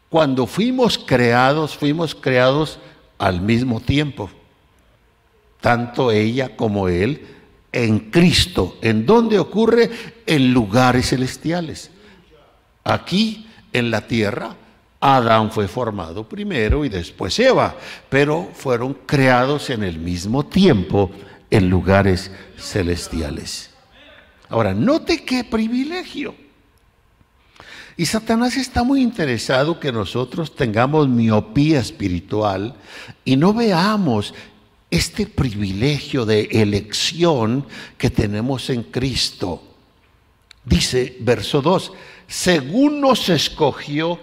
Cuando 0.09 0.47
fuimos 0.47 0.97
creados, 0.97 1.77
fuimos 1.77 2.15
creados 2.15 2.79
al 3.19 3.43
mismo 3.43 3.81
tiempo. 3.81 4.31
Tanto 5.61 6.11
ella 6.11 6.57
como 6.57 6.89
él 6.89 7.27
en 7.73 8.11
Cristo. 8.11 8.79
¿En 8.81 9.05
dónde 9.05 9.39
ocurre? 9.39 9.91
En 10.25 10.55
lugares 10.55 11.11
celestiales. 11.11 11.91
Aquí 12.85 13.50
en 13.73 13.91
la 13.91 14.07
tierra, 14.07 14.57
Adán 15.01 15.51
fue 15.51 15.67
formado 15.67 16.29
primero 16.29 16.85
y 16.85 16.89
después 16.91 17.39
Eva, 17.39 17.75
pero 18.09 18.51
fueron 18.53 18.95
creados 19.07 19.71
en 19.71 19.83
el 19.83 19.99
mismo 19.99 20.45
tiempo 20.45 21.11
en 21.51 21.71
lugares 21.71 22.31
celestiales. 22.59 23.71
Ahora, 24.49 24.75
note 24.75 25.25
qué 25.25 25.45
privilegio. 25.45 26.35
Y 27.97 28.07
Satanás 28.07 28.57
está 28.57 28.83
muy 28.83 29.03
interesado 29.03 29.79
que 29.79 29.93
nosotros 29.93 30.55
tengamos 30.55 31.09
miopía 31.09 31.81
espiritual 31.81 32.75
y 33.25 33.37
no 33.37 33.53
veamos 33.53 34.35
este 34.91 35.27
privilegio 35.27 36.25
de 36.27 36.49
elección 36.51 37.67
que 37.97 38.11
tenemos 38.11 38.71
en 38.71 38.83
Cristo. 38.85 39.63
Dice 40.65 41.17
verso 41.21 41.63
2, 41.63 41.93
según 42.31 43.01
nos 43.01 43.29
escogió 43.29 44.21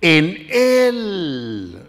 en 0.00 0.46
Él. 0.50 1.88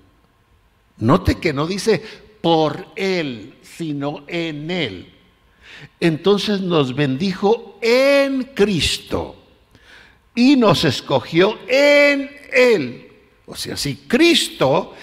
Note 0.97 1.35
que 1.35 1.51
no 1.51 1.67
dice 1.67 2.01
por 2.41 2.87
Él, 2.95 3.55
sino 3.61 4.23
en 4.27 4.71
Él. 4.71 5.13
Entonces 5.99 6.61
nos 6.61 6.95
bendijo 6.95 7.77
en 7.81 8.43
Cristo 8.55 9.35
y 10.33 10.55
nos 10.55 10.85
escogió 10.85 11.59
en 11.67 12.31
Él. 12.53 13.11
O 13.45 13.55
sea, 13.55 13.75
si 13.75 13.97
Cristo 13.97 14.93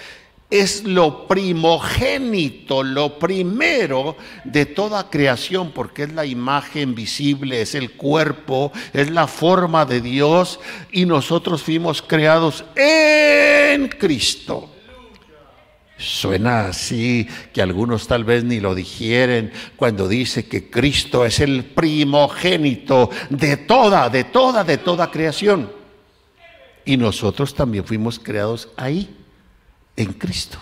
es 0.49 0.83
lo 0.83 1.27
primogénito, 1.27 2.83
lo 2.83 3.17
primero 3.17 4.15
de 4.43 4.65
toda 4.65 5.09
creación, 5.09 5.71
porque 5.71 6.03
es 6.03 6.13
la 6.13 6.25
imagen 6.25 6.93
visible, 6.93 7.61
es 7.61 7.73
el 7.75 7.93
cuerpo, 7.93 8.71
es 8.93 9.09
la 9.09 9.27
forma 9.27 9.85
de 9.85 10.01
Dios 10.01 10.59
y 10.91 11.05
nosotros 11.05 11.63
fuimos 11.63 12.01
creados 12.01 12.63
en 12.75 13.87
Cristo. 13.89 14.69
Suena 15.97 16.67
así 16.67 17.25
que 17.53 17.61
algunos 17.61 18.05
tal 18.07 18.25
vez 18.25 18.43
ni 18.43 18.59
lo 18.59 18.75
digieren 18.75 19.51
cuando 19.77 20.07
dice 20.07 20.45
que 20.45 20.69
Cristo 20.69 21.25
es 21.25 21.39
el 21.39 21.63
primogénito 21.63 23.09
de 23.29 23.57
toda, 23.57 24.09
de 24.09 24.25
toda, 24.25 24.63
de 24.63 24.77
toda 24.77 25.09
creación. 25.09 25.71
Y 26.83 26.97
nosotros 26.97 27.55
también 27.55 27.85
fuimos 27.85 28.19
creados 28.19 28.69
ahí 28.75 29.09
en 29.95 30.13
Cristo. 30.13 30.57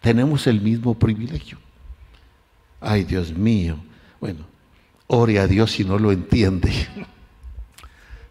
Tenemos 0.00 0.46
el 0.46 0.60
mismo 0.60 0.94
privilegio. 0.94 1.58
Ay, 2.80 3.04
Dios 3.04 3.32
mío. 3.32 3.76
Bueno, 4.20 4.44
ore 5.06 5.38
a 5.38 5.46
Dios 5.46 5.72
si 5.72 5.84
no 5.84 5.98
lo 5.98 6.10
entiende. 6.10 6.70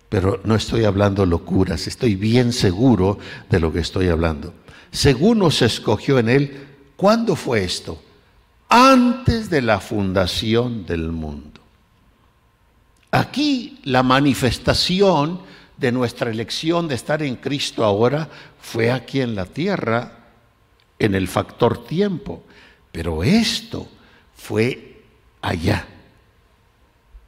Pero 0.09 0.41
no 0.43 0.55
estoy 0.55 0.83
hablando 0.83 1.25
locuras, 1.25 1.87
estoy 1.87 2.15
bien 2.15 2.51
seguro 2.51 3.17
de 3.49 3.61
lo 3.61 3.71
que 3.71 3.79
estoy 3.79 4.09
hablando. 4.09 4.53
Según 4.91 5.39
nos 5.39 5.61
escogió 5.61 6.19
en 6.19 6.27
Él, 6.27 6.67
¿cuándo 6.97 7.37
fue 7.37 7.63
esto? 7.63 8.01
Antes 8.67 9.49
de 9.49 9.61
la 9.61 9.79
fundación 9.79 10.85
del 10.85 11.11
mundo. 11.13 11.61
Aquí 13.11 13.79
la 13.83 14.03
manifestación 14.03 15.41
de 15.81 15.91
nuestra 15.91 16.29
elección 16.29 16.87
de 16.87 16.93
estar 16.93 17.23
en 17.23 17.35
Cristo 17.37 17.83
ahora 17.83 18.29
fue 18.61 18.91
aquí 18.91 19.19
en 19.19 19.33
la 19.33 19.47
tierra, 19.47 20.19
en 20.99 21.15
el 21.15 21.27
factor 21.27 21.87
tiempo, 21.87 22.43
pero 22.91 23.23
esto 23.23 23.89
fue 24.35 25.01
allá, 25.41 25.87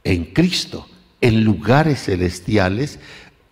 en 0.04 0.26
Cristo, 0.26 0.88
en 1.20 1.42
lugares 1.42 2.04
celestiales. 2.04 3.00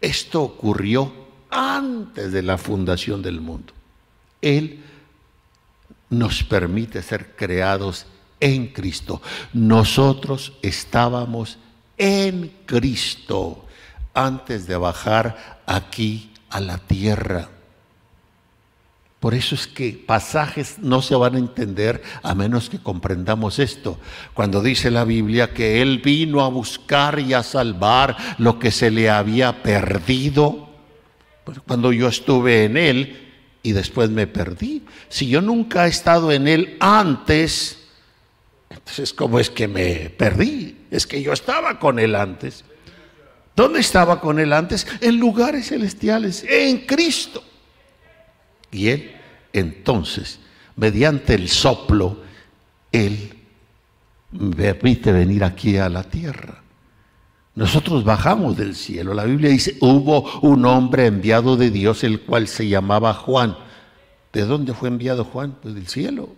Esto 0.01 0.41
ocurrió 0.43 1.13
antes 1.51 2.31
de 2.31 2.43
la 2.43 2.57
fundación 2.57 3.23
del 3.23 3.41
mundo. 3.41 3.73
Él 4.41 4.85
nos 6.11 6.45
permite 6.45 7.03
ser 7.03 7.35
creados 7.35 8.07
en 8.39 8.69
Cristo. 8.69 9.21
Nosotros 9.53 10.53
estábamos 10.63 11.59
en 11.99 12.53
Cristo 12.67 13.67
antes 14.15 14.67
de 14.67 14.77
bajar 14.77 15.63
aquí 15.67 16.33
a 16.51 16.61
la 16.61 16.79
tierra. 16.79 17.49
Por 19.23 19.35
eso 19.35 19.55
es 19.55 19.69
que 19.69 19.93
pasajes 19.93 20.81
no 20.81 21.01
se 21.01 21.15
van 21.15 21.37
a 21.37 21.39
entender 21.39 22.03
a 22.25 22.35
menos 22.35 22.69
que 22.69 22.81
comprendamos 22.81 23.61
esto. 23.61 24.01
Cuando 24.35 24.61
dice 24.61 24.91
la 24.91 25.05
Biblia 25.05 25.55
que 25.55 25.81
Él 25.81 26.03
vino 26.05 26.41
a 26.41 26.49
buscar 26.49 27.21
y 27.21 27.33
a 27.33 27.45
salvar 27.45 28.17
lo 28.39 28.59
que 28.59 28.73
se 28.73 28.91
le 28.91 29.09
había 29.09 29.63
perdido, 29.63 30.71
pues 31.45 31.61
cuando 31.61 31.93
yo 31.93 32.09
estuve 32.09 32.65
en 32.65 32.77
Él 32.77 33.31
y 33.63 33.71
después 33.71 34.11
me 34.11 34.27
perdí. 34.27 34.83
Si 35.09 35.29
yo 35.29 35.41
nunca 35.41 35.87
he 35.87 35.91
estado 35.91 36.33
en 36.33 36.49
Él 36.49 36.77
antes, 36.81 37.79
entonces 38.71 39.13
¿cómo 39.13 39.39
es 39.39 39.51
que 39.51 39.69
me 39.69 40.11
perdí? 40.11 40.79
Es 40.91 41.07
que 41.07 41.23
yo 41.23 41.33
estaba 41.33 41.79
con 41.79 42.01
Él 42.01 42.17
antes. 42.17 42.65
¿Dónde 43.55 43.81
estaba 43.81 44.21
con 44.21 44.39
él 44.39 44.53
antes? 44.53 44.87
En 45.01 45.19
lugares 45.19 45.69
celestiales, 45.69 46.45
en 46.49 46.87
Cristo. 46.87 47.43
Y 48.71 48.89
él, 48.89 49.13
entonces, 49.53 50.41
mediante 50.77 51.35
el 51.35 51.49
soplo, 51.49 52.23
él 52.91 53.35
permite 54.57 55.13
venir 55.13 55.45
aquí 55.45 55.77
a 55.77 55.89
la 55.89 56.03
tierra. 56.03 56.63
Nosotros 57.55 58.03
bajamos 58.03 58.57
del 58.57 58.75
cielo. 58.75 59.13
La 59.13 59.25
Biblia 59.25 59.51
dice, 59.51 59.77
hubo 59.81 60.41
un 60.41 60.65
hombre 60.65 61.07
enviado 61.07 61.57
de 61.57 61.71
Dios, 61.71 62.03
el 62.03 62.23
cual 62.23 62.49
se 62.49 62.67
llamaba 62.67 63.13
Juan. 63.13 63.57
¿De 64.33 64.43
dónde 64.47 64.73
fue 64.73 64.89
enviado 64.89 65.25
Juan? 65.25 65.57
Pues 65.61 65.75
del 65.75 65.87
cielo. 65.87 66.31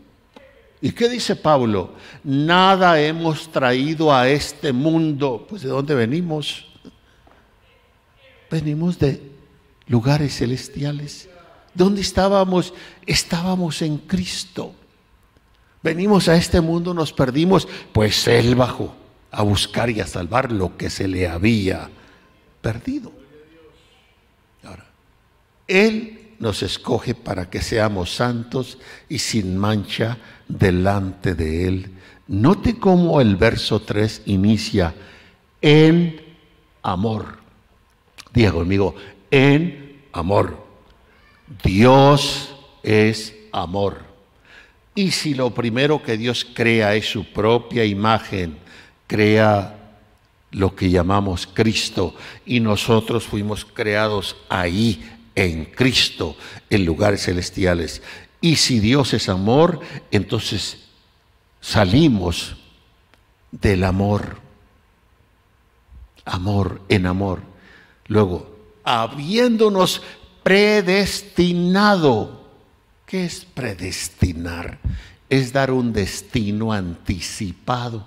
¿Y 0.81 0.90
qué 0.90 1.09
dice 1.09 1.37
Pablo? 1.37 1.92
Nada 2.24 3.00
hemos 3.00 3.53
traído 3.53 4.12
a 4.12 4.29
este 4.29 4.72
mundo. 4.72 5.46
Pues 5.48 5.62
de 5.62 5.68
dónde 5.68 5.94
venimos 5.94 6.73
Venimos 8.54 9.00
de 9.00 9.20
lugares 9.88 10.36
celestiales. 10.36 11.28
¿Dónde 11.74 12.02
estábamos? 12.02 12.72
Estábamos 13.04 13.82
en 13.82 13.98
Cristo. 13.98 14.72
Venimos 15.82 16.28
a 16.28 16.36
este 16.36 16.60
mundo, 16.60 16.94
nos 16.94 17.12
perdimos, 17.12 17.66
pues 17.92 18.28
Él 18.28 18.54
bajó 18.54 18.94
a 19.32 19.42
buscar 19.42 19.90
y 19.90 19.98
a 19.98 20.06
salvar 20.06 20.52
lo 20.52 20.76
que 20.76 20.88
se 20.88 21.08
le 21.08 21.26
había 21.26 21.90
perdido. 22.60 23.10
Ahora, 24.62 24.86
Él 25.66 26.36
nos 26.38 26.62
escoge 26.62 27.16
para 27.16 27.50
que 27.50 27.60
seamos 27.60 28.14
santos 28.14 28.78
y 29.08 29.18
sin 29.18 29.58
mancha 29.58 30.16
delante 30.46 31.34
de 31.34 31.66
Él. 31.66 31.90
Note 32.28 32.78
cómo 32.78 33.20
el 33.20 33.34
verso 33.34 33.82
3 33.82 34.22
inicia 34.26 34.94
en 35.60 36.20
amor. 36.84 37.42
Diga 38.34 38.50
conmigo, 38.50 38.96
en 39.30 40.02
amor. 40.12 40.58
Dios 41.62 42.54
es 42.82 43.32
amor. 43.52 43.98
Y 44.96 45.12
si 45.12 45.34
lo 45.34 45.54
primero 45.54 46.02
que 46.02 46.16
Dios 46.16 46.44
crea 46.44 46.96
es 46.96 47.08
su 47.08 47.24
propia 47.32 47.84
imagen, 47.84 48.58
crea 49.06 49.78
lo 50.50 50.74
que 50.74 50.90
llamamos 50.90 51.46
Cristo 51.46 52.14
y 52.44 52.58
nosotros 52.58 53.24
fuimos 53.24 53.64
creados 53.64 54.36
ahí 54.48 55.08
en 55.36 55.64
Cristo, 55.66 56.36
en 56.70 56.84
lugares 56.84 57.24
celestiales. 57.24 58.02
Y 58.40 58.56
si 58.56 58.80
Dios 58.80 59.14
es 59.14 59.28
amor, 59.28 59.80
entonces 60.10 60.88
salimos 61.60 62.56
del 63.52 63.84
amor. 63.84 64.38
Amor 66.24 66.82
en 66.88 67.06
amor. 67.06 67.53
Luego, 68.06 68.54
habiéndonos 68.84 70.02
predestinado. 70.42 72.44
¿Qué 73.06 73.24
es 73.24 73.44
predestinar? 73.44 74.78
Es 75.28 75.52
dar 75.52 75.70
un 75.70 75.92
destino 75.92 76.72
anticipado. 76.72 78.06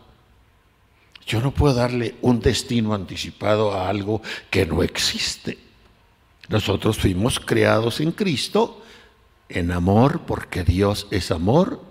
Yo 1.25 1.41
no 1.41 1.53
puedo 1.53 1.75
darle 1.75 2.15
un 2.21 2.39
destino 2.39 2.93
anticipado 2.93 3.73
a 3.73 3.89
algo 3.89 4.21
que 4.49 4.65
no 4.65 4.81
existe. 4.81 5.57
Nosotros 6.47 6.97
fuimos 6.97 7.39
creados 7.39 7.99
en 7.99 8.13
Cristo, 8.13 8.81
en 9.49 9.71
amor, 9.71 10.21
porque 10.21 10.63
Dios 10.63 11.07
es 11.11 11.31
amor. 11.31 11.81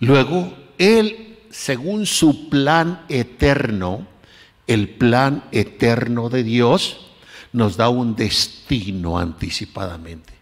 Luego, 0.00 0.54
Él, 0.78 1.38
según 1.50 2.06
su 2.06 2.48
plan 2.48 3.04
eterno, 3.10 4.06
el 4.66 4.88
plan 4.88 5.44
eterno 5.52 6.30
de 6.30 6.42
Dios, 6.42 7.05
nos 7.52 7.76
da 7.76 7.88
un 7.88 8.14
destino 8.14 9.18
anticipadamente. 9.18 10.34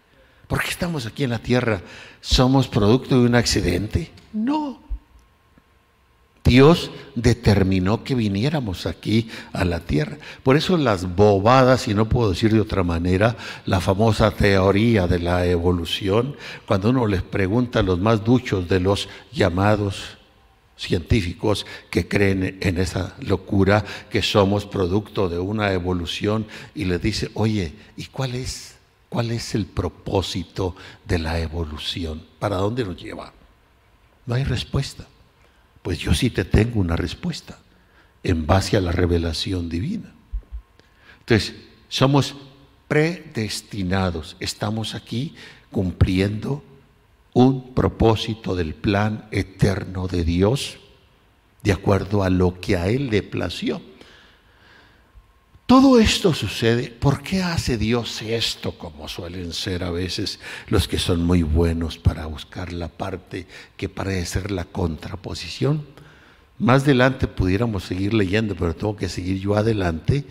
¿Por 0.47 0.61
qué 0.61 0.69
estamos 0.69 1.05
aquí 1.05 1.23
en 1.23 1.31
la 1.31 1.39
tierra? 1.39 1.81
¿Somos 2.21 2.67
producto 2.67 3.19
de 3.19 3.25
un 3.25 3.35
accidente? 3.35 4.11
No. 4.33 4.85
Dios 6.43 6.91
determinó 7.15 8.03
que 8.03 8.13
viniéramos 8.13 8.85
aquí 8.85 9.29
a 9.51 9.65
la 9.65 9.79
tierra. 9.79 10.17
Por 10.43 10.55
eso 10.55 10.77
las 10.77 11.15
bobadas, 11.15 11.87
y 11.87 11.95
no 11.95 12.07
puedo 12.07 12.29
decir 12.29 12.53
de 12.53 12.59
otra 12.59 12.83
manera, 12.83 13.35
la 13.65 13.81
famosa 13.81 14.29
teoría 14.29 15.07
de 15.07 15.17
la 15.17 15.45
evolución, 15.47 16.35
cuando 16.67 16.91
uno 16.91 17.07
les 17.07 17.23
pregunta 17.23 17.79
a 17.79 17.83
los 17.83 17.99
más 17.99 18.23
duchos 18.23 18.69
de 18.69 18.79
los 18.79 19.09
llamados 19.33 20.17
científicos 20.77 21.65
que 21.89 22.07
creen 22.07 22.57
en 22.61 22.77
esa 22.77 23.15
locura, 23.19 23.85
que 24.09 24.21
somos 24.21 24.65
producto 24.65 25.29
de 25.29 25.39
una 25.39 25.71
evolución, 25.71 26.47
y 26.73 26.85
le 26.85 26.99
dice, 26.99 27.29
oye, 27.33 27.73
¿y 27.95 28.05
cuál 28.05 28.35
es, 28.35 28.75
cuál 29.09 29.31
es 29.31 29.55
el 29.55 29.65
propósito 29.65 30.75
de 31.05 31.19
la 31.19 31.39
evolución? 31.39 32.25
¿Para 32.39 32.57
dónde 32.57 32.83
nos 32.83 33.01
lleva? 33.01 33.33
No 34.25 34.35
hay 34.35 34.43
respuesta. 34.43 35.05
Pues 35.81 35.99
yo 35.99 36.13
sí 36.13 36.29
te 36.29 36.45
tengo 36.45 36.79
una 36.79 36.95
respuesta 36.95 37.59
en 38.23 38.47
base 38.47 38.75
a 38.75 38.81
la 38.81 38.91
revelación 38.91 39.69
divina. 39.69 40.13
Entonces, 41.19 41.53
somos 41.89 42.35
predestinados, 42.87 44.35
estamos 44.39 44.95
aquí 44.95 45.35
cumpliendo 45.71 46.63
un 47.35 47.73
propósito 47.73 48.55
del 48.55 48.73
plan 48.73 49.27
eterno 49.29 50.07
de 50.07 50.23
Dios 50.23 50.77
de 51.63 51.73
acuerdo 51.73 52.23
a 52.23 52.29
lo 52.29 52.61
que 52.61 52.77
a 52.77 52.87
Él 52.87 53.09
le 53.09 53.23
plació. 53.23 53.81
Todo 55.65 55.99
esto 55.99 56.33
sucede, 56.33 56.87
¿por 56.91 57.23
qué 57.23 57.43
hace 57.43 57.77
Dios 57.77 58.21
esto 58.21 58.77
como 58.77 59.09
suelen 59.09 59.51
ser 59.51 59.83
a 59.83 59.91
veces 59.91 60.39
los 60.67 60.87
que 60.87 60.97
son 60.97 61.25
muy 61.25 61.43
buenos 61.43 61.97
para 61.97 62.25
buscar 62.25 62.71
la 62.71 62.87
parte 62.87 63.47
que 63.75 63.89
parece 63.89 64.25
ser 64.25 64.51
la 64.51 64.63
contraposición? 64.63 65.85
Más 66.57 66.83
adelante 66.83 67.27
pudiéramos 67.27 67.83
seguir 67.83 68.13
leyendo, 68.13 68.55
pero 68.55 68.75
tengo 68.75 68.95
que 68.95 69.09
seguir 69.09 69.41
yo 69.41 69.57
adelante. 69.57 70.23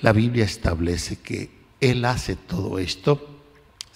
La 0.00 0.12
Biblia 0.12 0.44
establece 0.44 1.16
que 1.16 1.50
Él 1.82 2.06
hace 2.06 2.34
todo 2.34 2.78
esto 2.78 3.36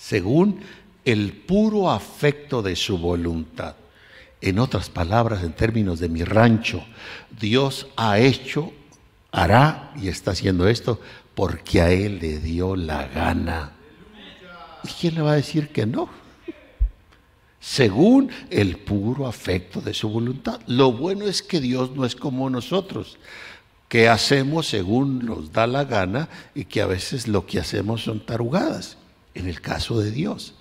según 0.00 0.60
el 1.04 1.32
puro 1.32 1.90
afecto 1.90 2.62
de 2.62 2.76
su 2.76 2.98
voluntad. 2.98 3.76
En 4.40 4.58
otras 4.58 4.88
palabras, 4.88 5.42
en 5.42 5.52
términos 5.52 6.00
de 6.00 6.08
mi 6.08 6.24
rancho, 6.24 6.84
Dios 7.38 7.88
ha 7.96 8.18
hecho, 8.18 8.72
hará 9.32 9.92
y 10.00 10.08
está 10.08 10.30
haciendo 10.30 10.68
esto 10.68 11.00
porque 11.34 11.80
a 11.80 11.90
Él 11.90 12.18
le 12.20 12.38
dio 12.38 12.74
la 12.76 13.06
gana. 13.06 13.72
¿Y 14.82 14.88
quién 14.88 15.14
le 15.14 15.22
va 15.22 15.32
a 15.32 15.36
decir 15.36 15.68
que 15.68 15.86
no? 15.86 16.08
Según 17.60 18.30
el 18.48 18.78
puro 18.78 19.26
afecto 19.26 19.82
de 19.82 19.92
su 19.92 20.08
voluntad. 20.08 20.60
Lo 20.66 20.92
bueno 20.92 21.26
es 21.26 21.42
que 21.42 21.60
Dios 21.60 21.90
no 21.94 22.06
es 22.06 22.16
como 22.16 22.48
nosotros, 22.48 23.18
que 23.88 24.08
hacemos 24.08 24.68
según 24.68 25.26
nos 25.26 25.52
da 25.52 25.66
la 25.66 25.84
gana 25.84 26.30
y 26.54 26.64
que 26.64 26.80
a 26.80 26.86
veces 26.86 27.28
lo 27.28 27.44
que 27.44 27.60
hacemos 27.60 28.02
son 28.02 28.24
tarugadas. 28.24 28.96
En 29.34 29.46
el 29.46 29.60
caso 29.60 30.00
de 30.00 30.10
Dios, 30.10 30.54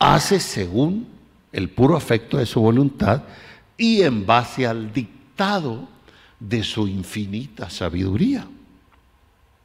hace 0.00 0.40
según 0.40 1.06
el 1.52 1.68
puro 1.68 1.96
afecto 1.96 2.38
de 2.38 2.46
su 2.46 2.60
voluntad 2.60 3.22
y 3.76 4.02
en 4.02 4.26
base 4.26 4.66
al 4.66 4.92
dictado 4.92 5.88
de 6.40 6.64
su 6.64 6.88
infinita 6.88 7.70
sabiduría. 7.70 8.48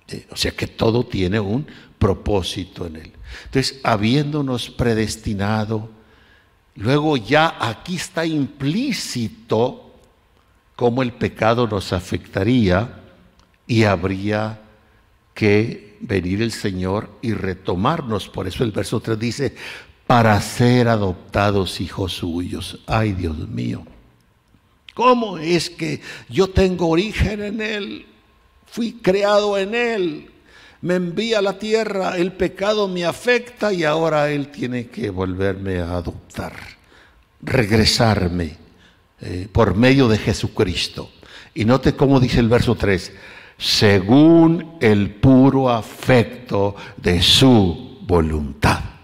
Eh, 0.07 0.27
o 0.29 0.35
sea 0.35 0.51
que 0.51 0.67
todo 0.67 1.05
tiene 1.05 1.39
un 1.39 1.65
propósito 1.97 2.85
en 2.85 2.97
él. 2.97 3.11
Entonces, 3.45 3.79
habiéndonos 3.83 4.69
predestinado, 4.69 5.89
luego 6.75 7.17
ya 7.17 7.57
aquí 7.59 7.95
está 7.95 8.25
implícito 8.25 9.93
cómo 10.75 11.01
el 11.01 11.13
pecado 11.13 11.67
nos 11.67 11.93
afectaría 11.93 12.99
y 13.65 13.83
habría 13.83 14.59
que 15.33 15.97
venir 16.01 16.41
el 16.41 16.51
Señor 16.51 17.09
y 17.21 17.33
retomarnos. 17.33 18.29
Por 18.29 18.47
eso 18.47 18.63
el 18.63 18.71
verso 18.71 18.99
3 18.99 19.17
dice, 19.17 19.55
para 20.07 20.39
ser 20.41 20.87
adoptados 20.87 21.81
hijos 21.81 22.13
suyos. 22.13 22.79
Ay, 22.85 23.13
Dios 23.13 23.37
mío. 23.49 23.85
¿Cómo 24.93 25.37
es 25.37 25.69
que 25.69 26.01
yo 26.29 26.49
tengo 26.49 26.87
origen 26.87 27.43
en 27.43 27.61
Él? 27.61 28.05
Fui 28.65 28.93
creado 28.93 29.57
en 29.57 29.75
Él. 29.75 30.31
Me 30.81 30.95
envía 30.95 31.39
a 31.39 31.41
la 31.41 31.57
tierra, 31.57 32.17
el 32.17 32.33
pecado 32.33 32.87
me 32.87 33.05
afecta 33.05 33.73
y 33.73 33.83
ahora 33.83 34.29
Él 34.29 34.49
tiene 34.49 34.87
que 34.87 35.09
volverme 35.09 35.79
a 35.79 35.95
adoptar, 35.95 36.53
regresarme 37.41 38.57
eh, 39.19 39.47
por 39.51 39.75
medio 39.75 40.07
de 40.07 40.17
Jesucristo. 40.17 41.09
Y 41.55 41.65
note 41.65 41.95
cómo 41.95 42.19
dice 42.19 42.39
el 42.39 42.49
verso 42.49 42.75
3, 42.75 43.11
según 43.57 44.77
el 44.79 45.15
puro 45.15 45.69
afecto 45.69 46.75
de 46.97 47.21
su 47.21 47.97
voluntad. 48.01 48.94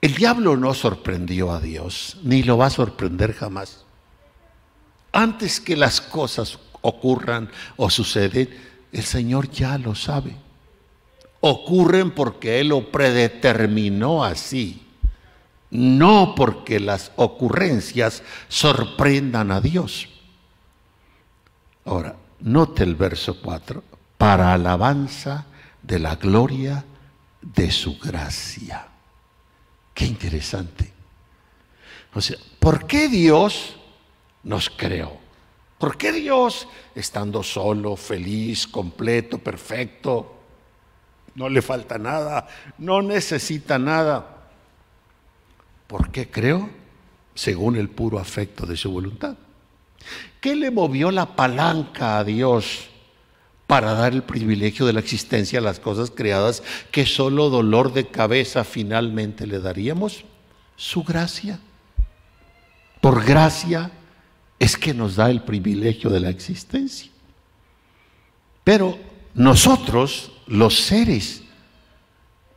El 0.00 0.14
diablo 0.14 0.56
no 0.56 0.74
sorprendió 0.74 1.52
a 1.52 1.60
Dios, 1.60 2.18
ni 2.22 2.42
lo 2.42 2.58
va 2.58 2.66
a 2.66 2.70
sorprender 2.70 3.32
jamás. 3.32 3.84
Antes 5.12 5.60
que 5.60 5.76
las 5.76 6.00
cosas 6.00 6.58
ocurran 6.82 7.50
o 7.76 7.90
suceden, 7.90 8.50
el 8.92 9.02
Señor 9.02 9.50
ya 9.50 9.78
lo 9.78 9.94
sabe. 9.94 10.36
Ocurren 11.40 12.10
porque 12.10 12.60
Él 12.60 12.68
lo 12.68 12.90
predeterminó 12.90 14.24
así, 14.24 14.86
no 15.70 16.34
porque 16.36 16.80
las 16.80 17.12
ocurrencias 17.16 18.22
sorprendan 18.48 19.50
a 19.50 19.60
Dios. 19.60 20.08
Ahora, 21.84 22.16
note 22.40 22.84
el 22.84 22.94
verso 22.94 23.40
4, 23.40 23.82
para 24.18 24.52
alabanza 24.52 25.46
de 25.82 25.98
la 25.98 26.16
gloria 26.16 26.76
de 26.76 26.95
su 27.70 27.98
gracia. 27.98 28.88
Qué 29.94 30.04
interesante. 30.04 30.92
O 32.14 32.20
sea, 32.20 32.36
¿por 32.58 32.86
qué 32.86 33.08
Dios 33.08 33.76
nos 34.42 34.70
creó? 34.70 35.18
¿Por 35.78 35.98
qué 35.98 36.12
Dios, 36.12 36.68
estando 36.94 37.42
solo, 37.42 37.96
feliz, 37.96 38.66
completo, 38.66 39.38
perfecto, 39.38 40.34
no 41.34 41.48
le 41.48 41.60
falta 41.60 41.98
nada, 41.98 42.48
no 42.78 43.02
necesita 43.02 43.78
nada? 43.78 44.48
¿Por 45.86 46.10
qué 46.10 46.30
creo? 46.30 46.70
Según 47.34 47.76
el 47.76 47.90
puro 47.90 48.18
afecto 48.18 48.64
de 48.64 48.76
su 48.76 48.90
voluntad. 48.90 49.36
¿Qué 50.40 50.56
le 50.56 50.70
movió 50.70 51.10
la 51.10 51.36
palanca 51.36 52.18
a 52.18 52.24
Dios 52.24 52.88
para 53.66 53.94
dar 53.94 54.12
el 54.12 54.22
privilegio 54.22 54.86
de 54.86 54.92
la 54.92 55.00
existencia 55.00 55.58
a 55.58 55.62
las 55.62 55.80
cosas 55.80 56.10
creadas 56.10 56.62
que 56.90 57.04
solo 57.04 57.50
dolor 57.50 57.92
de 57.92 58.06
cabeza 58.06 58.64
finalmente 58.64 59.46
le 59.46 59.58
daríamos? 59.58 60.24
Su 60.76 61.02
gracia. 61.02 61.58
Por 63.00 63.24
gracia 63.24 63.90
es 64.58 64.76
que 64.76 64.94
nos 64.94 65.16
da 65.16 65.30
el 65.30 65.42
privilegio 65.42 66.10
de 66.10 66.20
la 66.20 66.30
existencia. 66.30 67.10
Pero 68.62 68.98
nosotros, 69.34 70.32
los 70.46 70.78
seres 70.78 71.42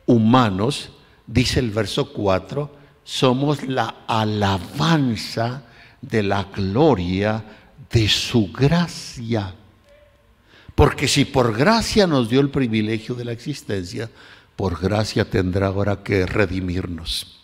humanos, 0.06 0.90
dice 1.26 1.60
el 1.60 1.70
verso 1.70 2.12
4, 2.12 2.78
somos 3.04 3.62
la 3.64 4.04
alabanza 4.06 5.64
de 6.00 6.22
la 6.22 6.44
gloria 6.44 7.44
de 7.90 8.08
su 8.08 8.50
gracia. 8.50 9.54
Porque 10.74 11.08
si 11.08 11.24
por 11.24 11.56
gracia 11.56 12.06
nos 12.06 12.28
dio 12.28 12.40
el 12.40 12.50
privilegio 12.50 13.14
de 13.14 13.24
la 13.24 13.32
existencia, 13.32 14.10
por 14.56 14.80
gracia 14.80 15.28
tendrá 15.28 15.68
ahora 15.68 16.02
que 16.02 16.26
redimirnos, 16.26 17.40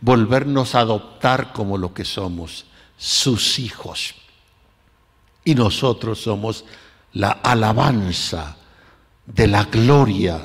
volvernos 0.00 0.74
a 0.74 0.80
adoptar 0.80 1.52
como 1.52 1.78
lo 1.78 1.94
que 1.94 2.04
somos, 2.04 2.66
sus 2.96 3.58
hijos. 3.58 4.14
Y 5.44 5.54
nosotros 5.54 6.20
somos 6.20 6.64
la 7.12 7.30
alabanza 7.30 8.56
de 9.26 9.46
la 9.46 9.64
gloria 9.64 10.40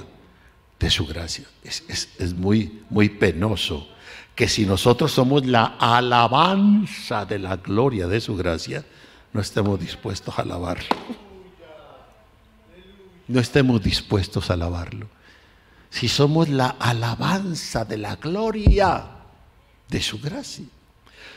de 0.79 0.89
su 0.89 1.05
gracia. 1.05 1.45
Es, 1.63 2.33
muy, 2.35 2.83
muy 2.89 3.09
penoso 3.09 3.87
que 4.35 4.47
si 4.47 4.65
nosotros 4.65 5.11
somos 5.11 5.45
la 5.45 5.77
alabanza 5.79 7.25
de 7.25 7.39
la 7.39 7.57
gloria 7.57 8.07
de 8.07 8.21
su 8.21 8.35
gracia, 8.35 8.85
no 9.33 9.41
estemos 9.41 9.79
dispuestos 9.79 10.37
a 10.37 10.43
alabarlo. 10.43 10.95
No 13.27 13.39
estemos 13.39 13.81
dispuestos 13.81 14.49
a 14.49 14.53
alabarlo. 14.53 15.07
Si 15.89 16.07
somos 16.07 16.49
la 16.49 16.69
alabanza 16.79 17.85
de 17.85 17.97
la 17.97 18.15
gloria 18.15 19.05
de 19.89 20.01
su 20.01 20.19
gracia. 20.19 20.65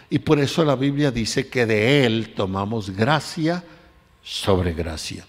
Y 0.09 0.19
por 0.19 0.41
eso 0.41 0.65
la 0.65 0.75
Biblia 0.75 1.11
dice 1.11 1.49
que 1.49 1.67
de 1.67 2.05
Él 2.05 2.35
tomamos 2.35 2.91
gracia 2.91 3.63
sobre 4.23 4.73
gracia. 4.73 5.25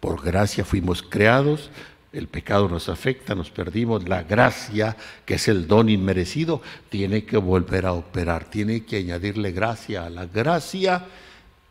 Por 0.00 0.22
gracia 0.22 0.64
fuimos 0.64 1.02
creados, 1.02 1.70
el 2.12 2.28
pecado 2.28 2.68
nos 2.68 2.88
afecta, 2.88 3.34
nos 3.34 3.50
perdimos, 3.50 4.08
la 4.08 4.22
gracia, 4.22 4.96
que 5.24 5.34
es 5.34 5.48
el 5.48 5.66
don 5.66 5.88
inmerecido, 5.88 6.62
tiene 6.88 7.24
que 7.24 7.36
volver 7.36 7.86
a 7.86 7.92
operar, 7.92 8.44
tiene 8.44 8.84
que 8.84 8.98
añadirle 8.98 9.52
gracia 9.52 10.04
a 10.04 10.10
la 10.10 10.26
gracia 10.26 11.06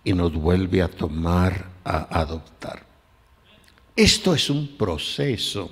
y 0.03 0.13
nos 0.13 0.33
vuelve 0.33 0.81
a 0.81 0.87
tomar, 0.87 1.69
a 1.83 2.19
adoptar. 2.19 2.86
Esto 3.97 4.35
es 4.35 4.51
un 4.51 4.77
proceso 4.77 5.71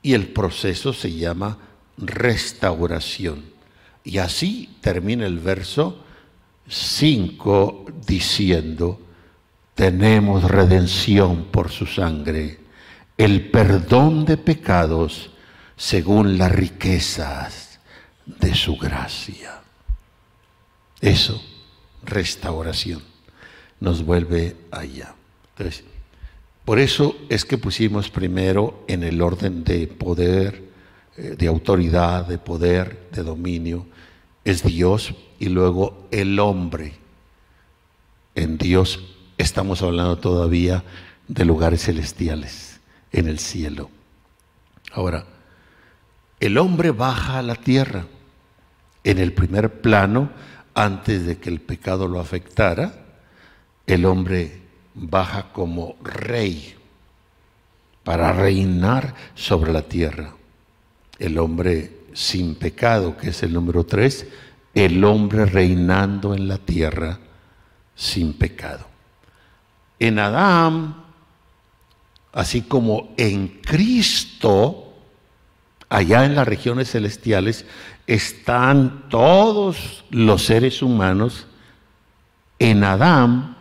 y 0.00 0.14
el 0.14 0.28
proceso 0.28 0.94
se 0.94 1.12
llama 1.12 1.58
restauración. 1.98 3.44
Y 4.02 4.16
así 4.16 4.76
termina 4.80 5.26
el 5.26 5.38
verso 5.38 6.02
5 6.66 7.84
diciendo, 8.06 8.98
tenemos 9.74 10.44
redención 10.44 11.44
por 11.50 11.70
su 11.70 11.84
sangre, 11.84 12.60
el 13.18 13.50
perdón 13.50 14.24
de 14.24 14.38
pecados 14.38 15.32
según 15.76 16.38
las 16.38 16.50
riquezas 16.50 17.78
de 18.24 18.54
su 18.54 18.78
gracia. 18.78 19.60
Eso, 21.02 21.42
restauración, 22.04 23.02
nos 23.80 24.02
vuelve 24.02 24.56
allá. 24.70 25.14
Entonces, 25.50 25.84
por 26.66 26.80
eso 26.80 27.14
es 27.28 27.44
que 27.44 27.58
pusimos 27.58 28.10
primero 28.10 28.82
en 28.88 29.04
el 29.04 29.22
orden 29.22 29.62
de 29.62 29.86
poder, 29.86 30.64
eh, 31.16 31.36
de 31.38 31.46
autoridad, 31.46 32.26
de 32.26 32.38
poder, 32.38 33.08
de 33.12 33.22
dominio, 33.22 33.86
es 34.44 34.64
Dios 34.64 35.14
y 35.38 35.48
luego 35.48 36.08
el 36.10 36.40
hombre. 36.40 36.94
En 38.34 38.58
Dios 38.58 39.14
estamos 39.38 39.80
hablando 39.80 40.18
todavía 40.18 40.82
de 41.28 41.44
lugares 41.44 41.84
celestiales, 41.84 42.80
en 43.12 43.28
el 43.28 43.38
cielo. 43.38 43.88
Ahora, 44.90 45.24
el 46.40 46.58
hombre 46.58 46.90
baja 46.90 47.38
a 47.38 47.42
la 47.42 47.54
tierra. 47.54 48.06
En 49.04 49.18
el 49.18 49.32
primer 49.32 49.80
plano, 49.80 50.30
antes 50.74 51.26
de 51.26 51.38
que 51.38 51.48
el 51.48 51.60
pecado 51.60 52.08
lo 52.08 52.18
afectara, 52.18 53.06
el 53.86 54.04
hombre 54.04 54.65
baja 54.96 55.52
como 55.52 55.96
rey 56.02 56.74
para 58.02 58.32
reinar 58.32 59.14
sobre 59.34 59.72
la 59.72 59.82
tierra. 59.82 60.34
El 61.18 61.38
hombre 61.38 62.00
sin 62.14 62.54
pecado, 62.54 63.16
que 63.16 63.28
es 63.30 63.42
el 63.42 63.52
número 63.52 63.84
tres, 63.84 64.26
el 64.74 65.04
hombre 65.04 65.46
reinando 65.46 66.34
en 66.34 66.48
la 66.48 66.58
tierra 66.58 67.18
sin 67.94 68.32
pecado. 68.32 68.86
En 69.98 70.18
Adán, 70.18 71.04
así 72.32 72.62
como 72.62 73.14
en 73.16 73.48
Cristo, 73.62 74.94
allá 75.88 76.24
en 76.24 76.34
las 76.34 76.48
regiones 76.48 76.90
celestiales, 76.90 77.64
están 78.06 79.08
todos 79.08 80.04
los 80.10 80.44
seres 80.44 80.82
humanos. 80.82 81.46
En 82.58 82.84
Adán, 82.84 83.55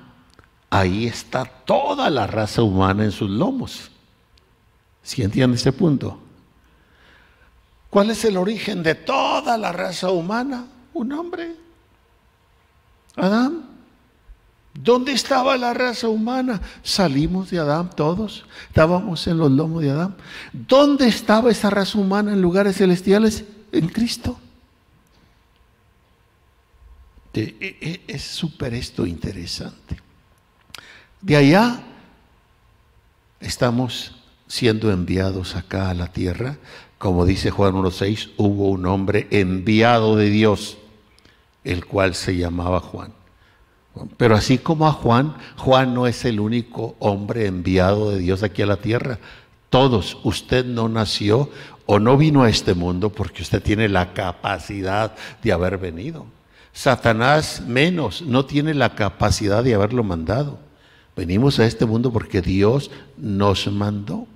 ahí 0.69 1.05
está 1.05 1.45
toda 1.45 2.09
la 2.09 2.27
raza 2.27 2.61
humana 2.61 3.03
en 3.03 3.11
sus 3.11 3.29
lomos. 3.29 3.91
¿Sí 5.03 5.21
entiende 5.21 5.57
ese 5.57 5.71
punto? 5.71 6.19
¿Cuál 7.89 8.09
es 8.09 8.25
el 8.25 8.37
origen 8.37 8.83
de 8.83 8.95
toda 8.95 9.57
la 9.57 9.71
raza 9.71 10.11
humana? 10.11 10.65
Un 10.93 11.11
hombre. 11.13 11.55
Adán. 13.15 13.69
¿Dónde 14.73 15.13
estaba 15.13 15.55
la 15.55 15.73
raza 15.73 16.09
humana? 16.09 16.61
Salimos 16.83 17.49
de 17.49 17.59
Adán 17.59 17.89
todos. 17.95 18.45
Estábamos 18.67 19.25
en 19.27 19.37
los 19.37 19.49
lomos 19.49 19.81
de 19.81 19.91
Adán. 19.91 20.15
¿Dónde 20.51 21.07
estaba 21.07 21.49
esa 21.49 21.69
raza 21.69 21.97
humana 21.97 22.33
en 22.33 22.41
lugares 22.41 22.75
celestiales? 22.75 23.45
En 23.71 23.87
Cristo. 23.87 24.37
E, 27.33 27.55
e, 27.59 28.01
es 28.07 28.23
súper 28.23 28.73
esto 28.73 29.05
interesante. 29.05 30.04
De 31.25 31.35
allá 31.35 31.81
estamos 33.39 34.15
siendo 34.45 34.91
enviados 34.91 35.55
acá 35.55 35.89
a 35.89 35.95
la 35.95 36.05
tierra 36.05 36.57
como 36.97 37.25
dice 37.25 37.51
Juan 37.51 37.73
1.6, 37.73 38.31
hubo 38.37 38.69
un 38.69 38.85
hombre 38.85 39.27
enviado 39.29 40.15
de 40.15 40.29
Dios, 40.29 40.77
el 41.63 41.85
cual 41.85 42.15
se 42.15 42.35
llamaba 42.37 42.79
Juan. 42.79 43.11
Pero 44.17 44.35
así 44.35 44.57
como 44.57 44.87
a 44.87 44.91
Juan, 44.91 45.35
Juan 45.57 45.93
no 45.93 46.07
es 46.07 46.25
el 46.25 46.39
único 46.39 46.95
hombre 46.99 47.45
enviado 47.45 48.09
de 48.09 48.17
Dios 48.17 48.43
aquí 48.43 48.61
a 48.61 48.65
la 48.65 48.77
tierra. 48.77 49.19
Todos, 49.69 50.17
usted 50.23 50.65
no 50.65 50.89
nació 50.89 51.49
o 51.85 51.99
no 51.99 52.17
vino 52.17 52.43
a 52.43 52.49
este 52.49 52.73
mundo 52.73 53.11
porque 53.11 53.43
usted 53.43 53.61
tiene 53.61 53.87
la 53.87 54.13
capacidad 54.13 55.15
de 55.43 55.51
haber 55.51 55.77
venido. 55.77 56.25
Satanás 56.73 57.61
menos, 57.67 58.21
no 58.21 58.45
tiene 58.45 58.73
la 58.73 58.95
capacidad 58.95 59.63
de 59.63 59.75
haberlo 59.75 60.03
mandado. 60.03 60.64
Venimos 61.15 61.59
a 61.59 61.65
este 61.65 61.85
mundo 61.85 62.11
porque 62.11 62.41
Dios 62.41 62.91
nos 63.17 63.67
mandó. 63.67 64.27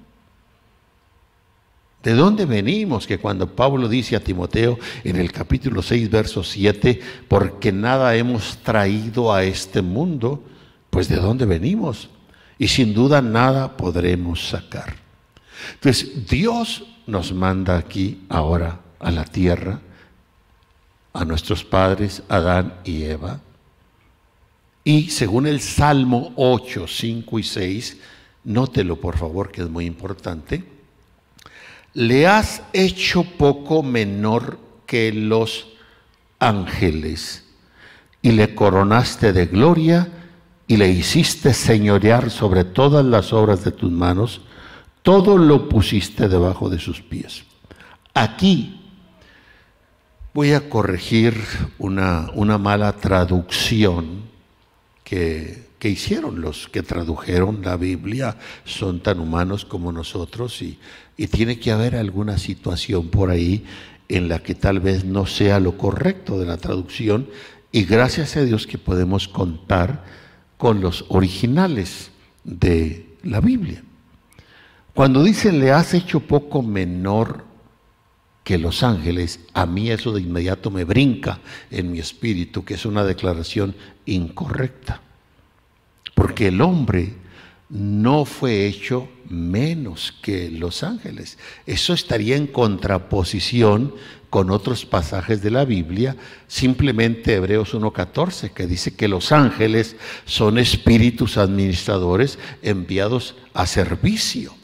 ¿De 2.03 2.13
dónde 2.13 2.45
venimos? 2.45 3.05
Que 3.05 3.17
cuando 3.17 3.53
Pablo 3.53 3.89
dice 3.89 4.15
a 4.15 4.23
Timoteo 4.23 4.79
en 5.03 5.17
el 5.17 5.31
capítulo 5.33 5.81
6, 5.81 6.09
verso 6.09 6.43
7, 6.43 7.01
porque 7.27 7.73
nada 7.73 8.15
hemos 8.15 8.57
traído 8.59 9.33
a 9.33 9.43
este 9.43 9.81
mundo, 9.81 10.43
pues 10.89 11.09
de 11.09 11.17
dónde 11.17 11.45
venimos. 11.45 12.09
Y 12.57 12.69
sin 12.69 12.93
duda 12.93 13.21
nada 13.21 13.75
podremos 13.75 14.47
sacar. 14.47 14.95
Entonces 15.73 16.25
Dios 16.27 16.85
nos 17.05 17.33
manda 17.33 17.77
aquí 17.77 18.21
ahora 18.29 18.79
a 18.99 19.11
la 19.11 19.25
tierra, 19.25 19.81
a 21.11 21.25
nuestros 21.25 21.65
padres 21.65 22.23
Adán 22.29 22.75
y 22.85 23.03
Eva. 23.03 23.41
Y 24.89 25.09
según 25.11 25.45
el 25.45 25.59
Salmo 25.61 26.33
8, 26.35 26.87
5 26.87 27.37
y 27.37 27.43
6, 27.43 27.97
nótelo 28.45 28.95
por 28.95 29.17
favor 29.17 29.51
que 29.51 29.61
es 29.61 29.69
muy 29.69 29.85
importante 29.85 30.63
le 31.93 32.27
has 32.27 32.61
hecho 32.73 33.23
poco 33.23 33.83
menor 33.83 34.59
que 34.85 35.11
los 35.11 35.67
ángeles 36.39 37.45
y 38.21 38.31
le 38.31 38.53
coronaste 38.55 39.33
de 39.33 39.47
gloria 39.47 40.07
y 40.67 40.77
le 40.77 40.89
hiciste 40.89 41.53
señorear 41.53 42.29
sobre 42.29 42.63
todas 42.63 43.03
las 43.05 43.33
obras 43.33 43.63
de 43.63 43.71
tus 43.71 43.91
manos, 43.91 44.41
todo 45.01 45.37
lo 45.37 45.67
pusiste 45.67 46.29
debajo 46.29 46.69
de 46.69 46.79
sus 46.79 47.01
pies. 47.01 47.43
Aquí 48.13 48.81
voy 50.33 50.53
a 50.53 50.69
corregir 50.69 51.35
una, 51.79 52.29
una 52.35 52.57
mala 52.57 52.93
traducción 52.93 54.28
que, 55.09 55.89
hicieron 55.89 56.39
los 56.39 56.67
que 56.67 56.83
tradujeron 56.83 57.63
la 57.63 57.77
Biblia, 57.77 58.37
son 58.63 59.01
tan 59.01 59.19
humanos 59.19 59.65
como 59.65 59.91
nosotros 59.91 60.61
y, 60.61 60.77
y 61.17 61.27
tiene 61.27 61.59
que 61.59 61.71
haber 61.71 61.95
alguna 61.95 62.37
situación 62.37 63.09
por 63.09 63.31
ahí 63.31 63.65
en 64.07 64.29
la 64.29 64.39
que 64.39 64.53
tal 64.53 64.79
vez 64.79 65.05
no 65.05 65.25
sea 65.25 65.59
lo 65.59 65.77
correcto 65.77 66.39
de 66.39 66.45
la 66.45 66.57
traducción 66.57 67.27
y 67.71 67.85
gracias 67.85 68.37
a 68.37 68.43
Dios 68.43 68.67
que 68.67 68.77
podemos 68.77 69.27
contar 69.27 70.03
con 70.57 70.81
los 70.81 71.05
originales 71.09 72.11
de 72.43 73.07
la 73.23 73.41
Biblia. 73.41 73.83
Cuando 74.93 75.23
dicen 75.23 75.59
le 75.59 75.71
has 75.71 75.93
hecho 75.93 76.19
poco 76.19 76.61
menor 76.61 77.45
que 78.49 78.57
los 78.57 78.81
ángeles, 78.81 79.41
a 79.53 79.67
mí 79.67 79.91
eso 79.91 80.11
de 80.11 80.21
inmediato 80.21 80.71
me 80.71 80.83
brinca 80.83 81.39
en 81.69 81.91
mi 81.91 81.99
espíritu, 81.99 82.65
que 82.65 82.73
es 82.73 82.85
una 82.87 83.03
declaración 83.03 83.75
incorrecta. 84.07 85.03
Porque 86.15 86.47
el 86.47 86.59
hombre 86.59 87.13
no 87.69 88.25
fue 88.25 88.65
hecho 88.65 89.07
menos 89.29 90.15
que 90.23 90.49
los 90.49 90.81
ángeles. 90.81 91.37
Eso 91.67 91.93
estaría 91.93 92.37
en 92.37 92.47
contraposición 92.47 93.93
con 94.31 94.49
otros 94.49 94.83
pasajes 94.83 95.43
de 95.43 95.51
la 95.51 95.63
Biblia, 95.63 96.15
simplemente 96.47 97.35
Hebreos 97.35 97.75
1.14, 97.75 98.49
que 98.49 98.65
dice 98.65 98.95
que 98.95 99.07
los 99.07 99.31
ángeles 99.31 99.95
son 100.25 100.57
espíritus 100.57 101.37
administradores 101.37 102.39
enviados 102.63 103.35
a 103.53 103.67
servicio 103.67 104.58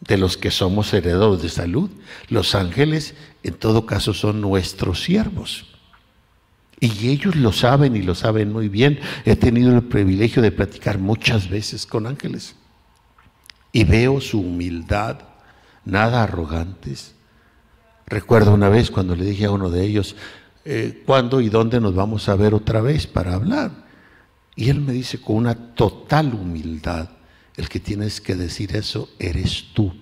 de 0.00 0.18
los 0.18 0.36
que 0.36 0.50
somos 0.50 0.92
herederos 0.92 1.42
de 1.42 1.48
salud. 1.48 1.90
Los 2.28 2.54
ángeles, 2.54 3.14
en 3.42 3.54
todo 3.54 3.86
caso, 3.86 4.14
son 4.14 4.40
nuestros 4.40 5.02
siervos. 5.02 5.66
Y 6.80 7.08
ellos 7.08 7.34
lo 7.34 7.52
saben 7.52 7.96
y 7.96 8.02
lo 8.02 8.14
saben 8.14 8.52
muy 8.52 8.68
bien. 8.68 9.00
He 9.24 9.36
tenido 9.36 9.74
el 9.74 9.82
privilegio 9.82 10.42
de 10.42 10.52
platicar 10.52 10.98
muchas 10.98 11.48
veces 11.48 11.86
con 11.86 12.06
ángeles. 12.06 12.54
Y 13.72 13.84
veo 13.84 14.20
su 14.20 14.40
humildad, 14.40 15.18
nada 15.84 16.22
arrogantes. 16.22 17.14
Recuerdo 18.06 18.54
una 18.54 18.68
vez 18.68 18.90
cuando 18.90 19.16
le 19.16 19.24
dije 19.24 19.46
a 19.46 19.50
uno 19.50 19.70
de 19.70 19.84
ellos, 19.84 20.16
eh, 20.64 21.02
¿cuándo 21.04 21.40
y 21.40 21.48
dónde 21.48 21.80
nos 21.80 21.94
vamos 21.94 22.28
a 22.28 22.36
ver 22.36 22.54
otra 22.54 22.80
vez 22.80 23.06
para 23.06 23.34
hablar? 23.34 23.88
Y 24.54 24.70
él 24.70 24.80
me 24.80 24.92
dice 24.92 25.20
con 25.20 25.36
una 25.36 25.54
total 25.54 26.32
humildad, 26.34 27.10
el 27.58 27.68
que 27.68 27.80
tienes 27.80 28.20
que 28.20 28.36
decir 28.36 28.76
eso 28.76 29.10
eres 29.18 29.64
tú. 29.74 29.92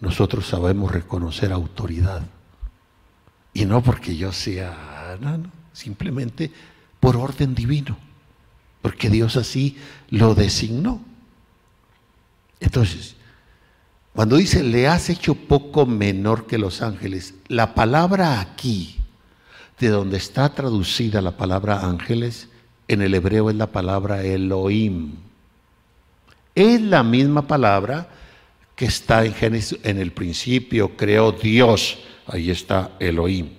Nosotros 0.00 0.48
sabemos 0.48 0.90
reconocer 0.90 1.52
autoridad. 1.52 2.22
Y 3.54 3.64
no 3.64 3.80
porque 3.80 4.16
yo 4.16 4.32
sea, 4.32 5.16
no, 5.20 5.38
no, 5.38 5.50
simplemente 5.72 6.50
por 6.98 7.16
orden 7.16 7.54
divino, 7.54 7.96
porque 8.80 9.08
Dios 9.08 9.36
así 9.36 9.78
lo 10.10 10.34
designó. 10.34 11.00
Entonces, 12.58 13.14
cuando 14.12 14.36
dice, 14.36 14.64
le 14.64 14.88
has 14.88 15.10
hecho 15.10 15.36
poco 15.36 15.86
menor 15.86 16.48
que 16.48 16.58
los 16.58 16.82
ángeles, 16.82 17.34
la 17.46 17.76
palabra 17.76 18.40
aquí, 18.40 18.96
de 19.78 19.90
donde 19.90 20.16
está 20.16 20.52
traducida 20.52 21.20
la 21.20 21.36
palabra 21.36 21.86
ángeles, 21.86 22.48
en 22.88 23.00
el 23.00 23.14
hebreo 23.14 23.48
es 23.48 23.54
la 23.54 23.68
palabra 23.68 24.24
Elohim. 24.24 25.12
Es 26.54 26.80
la 26.80 27.02
misma 27.02 27.46
palabra 27.46 28.08
que 28.76 28.86
está 28.86 29.24
en 29.24 29.34
Génesis, 29.34 29.78
en 29.82 29.98
el 29.98 30.12
principio 30.12 30.96
creó 30.96 31.32
Dios 31.32 31.98
Ahí 32.26 32.50
está 32.50 32.92
Elohim. 32.98 33.50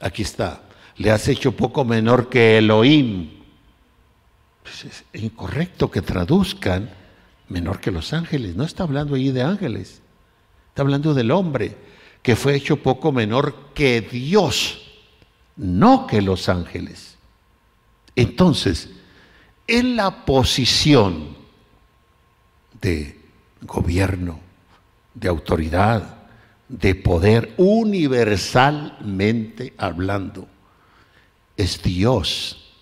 Aquí 0.00 0.22
está. 0.22 0.62
Le 0.96 1.10
has 1.10 1.26
hecho 1.28 1.52
poco 1.52 1.84
menor 1.84 2.28
que 2.28 2.58
Elohim. 2.58 3.30
Pues 4.62 4.84
es 4.84 5.04
incorrecto 5.22 5.90
que 5.90 6.02
traduzcan 6.02 6.90
menor 7.48 7.80
que 7.80 7.90
los 7.90 8.12
ángeles. 8.12 8.54
No 8.54 8.64
está 8.64 8.84
hablando 8.84 9.14
allí 9.14 9.30
de 9.30 9.42
ángeles. 9.42 10.02
Está 10.68 10.82
hablando 10.82 11.14
del 11.14 11.30
hombre 11.30 11.76
que 12.22 12.36
fue 12.36 12.54
hecho 12.54 12.82
poco 12.82 13.12
menor 13.12 13.72
que 13.74 14.00
Dios, 14.00 14.80
no 15.56 16.06
que 16.06 16.22
los 16.22 16.48
ángeles. 16.48 17.18
Entonces, 18.16 18.88
en 19.66 19.96
la 19.96 20.24
posición 20.24 21.33
de 22.84 23.18
gobierno, 23.62 24.38
de 25.14 25.28
autoridad, 25.28 26.18
de 26.68 26.94
poder 26.94 27.54
universalmente 27.56 29.72
hablando. 29.78 30.46
Es 31.56 31.82
Dios 31.82 32.74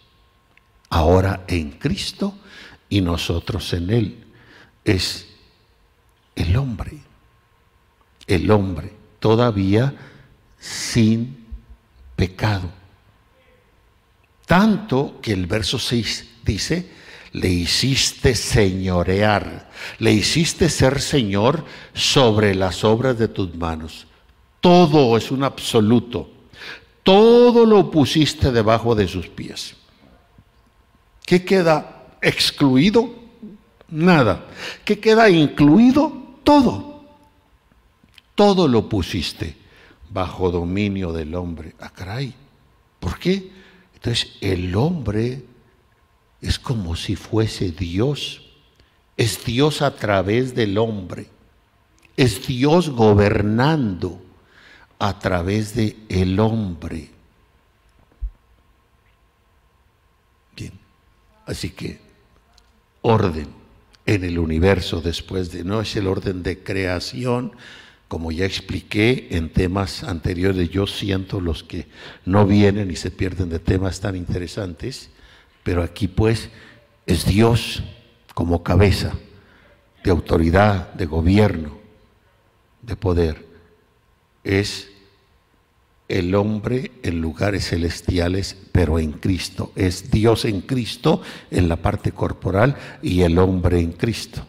ahora 0.90 1.44
en 1.46 1.70
Cristo 1.70 2.34
y 2.88 3.00
nosotros 3.00 3.72
en 3.74 3.90
Él. 3.90 4.24
Es 4.84 5.28
el 6.34 6.56
hombre, 6.56 6.98
el 8.26 8.50
hombre 8.50 8.92
todavía 9.20 9.94
sin 10.58 11.46
pecado. 12.16 12.68
Tanto 14.46 15.20
que 15.22 15.32
el 15.32 15.46
verso 15.46 15.78
6 15.78 16.38
dice, 16.44 16.90
le 17.32 17.48
hiciste 17.48 18.34
señorear, 18.34 19.70
le 19.98 20.12
hiciste 20.12 20.68
ser 20.68 21.00
Señor 21.00 21.64
sobre 21.94 22.54
las 22.54 22.84
obras 22.84 23.18
de 23.18 23.28
tus 23.28 23.54
manos. 23.54 24.06
Todo 24.60 25.16
es 25.16 25.30
un 25.30 25.42
absoluto. 25.42 26.30
Todo 27.02 27.66
lo 27.66 27.90
pusiste 27.90 28.52
debajo 28.52 28.94
de 28.94 29.08
sus 29.08 29.28
pies. 29.28 29.74
¿Qué 31.24 31.44
queda 31.44 32.06
excluido? 32.20 33.10
Nada. 33.88 34.46
¿Qué 34.84 35.00
queda 35.00 35.28
incluido? 35.30 36.12
Todo. 36.44 37.02
Todo 38.34 38.68
lo 38.68 38.88
pusiste 38.88 39.56
bajo 40.10 40.50
dominio 40.50 41.12
del 41.12 41.34
hombre. 41.34 41.74
Ah. 41.80 41.90
¿Por 43.00 43.18
qué? 43.18 43.50
Entonces 43.94 44.36
el 44.40 44.74
hombre 44.76 45.42
es 46.42 46.58
como 46.58 46.96
si 46.96 47.14
fuese 47.14 47.70
Dios. 47.70 48.42
Es 49.16 49.44
Dios 49.44 49.80
a 49.80 49.94
través 49.94 50.54
del 50.54 50.76
hombre. 50.76 51.28
Es 52.16 52.46
Dios 52.46 52.90
gobernando 52.90 54.20
a 54.98 55.18
través 55.20 55.74
de 55.74 55.96
el 56.08 56.38
hombre. 56.40 57.10
Bien. 60.56 60.72
Así 61.46 61.70
que 61.70 62.00
orden 63.02 63.48
en 64.04 64.24
el 64.24 64.38
universo 64.38 65.00
después 65.00 65.52
de 65.52 65.62
no 65.62 65.80
es 65.80 65.94
el 65.94 66.08
orden 66.08 66.42
de 66.42 66.62
creación, 66.62 67.52
como 68.08 68.32
ya 68.32 68.44
expliqué 68.44 69.28
en 69.30 69.48
temas 69.48 70.02
anteriores, 70.02 70.70
yo 70.70 70.86
siento 70.88 71.40
los 71.40 71.62
que 71.62 71.86
no 72.26 72.46
vienen 72.46 72.90
y 72.90 72.96
se 72.96 73.12
pierden 73.12 73.48
de 73.48 73.60
temas 73.60 74.00
tan 74.00 74.16
interesantes 74.16 75.10
pero 75.62 75.82
aquí 75.82 76.08
pues 76.08 76.50
es 77.06 77.24
Dios 77.26 77.82
como 78.34 78.62
cabeza 78.62 79.12
de 80.02 80.10
autoridad, 80.10 80.92
de 80.94 81.06
gobierno, 81.06 81.78
de 82.82 82.96
poder. 82.96 83.46
Es 84.44 84.88
el 86.08 86.34
hombre 86.34 86.92
en 87.02 87.20
lugares 87.20 87.68
celestiales, 87.68 88.56
pero 88.72 88.98
en 88.98 89.12
Cristo. 89.12 89.72
Es 89.76 90.10
Dios 90.10 90.44
en 90.44 90.60
Cristo 90.60 91.22
en 91.50 91.68
la 91.68 91.76
parte 91.76 92.12
corporal 92.12 92.76
y 93.00 93.22
el 93.22 93.38
hombre 93.38 93.80
en 93.80 93.92
Cristo. 93.92 94.44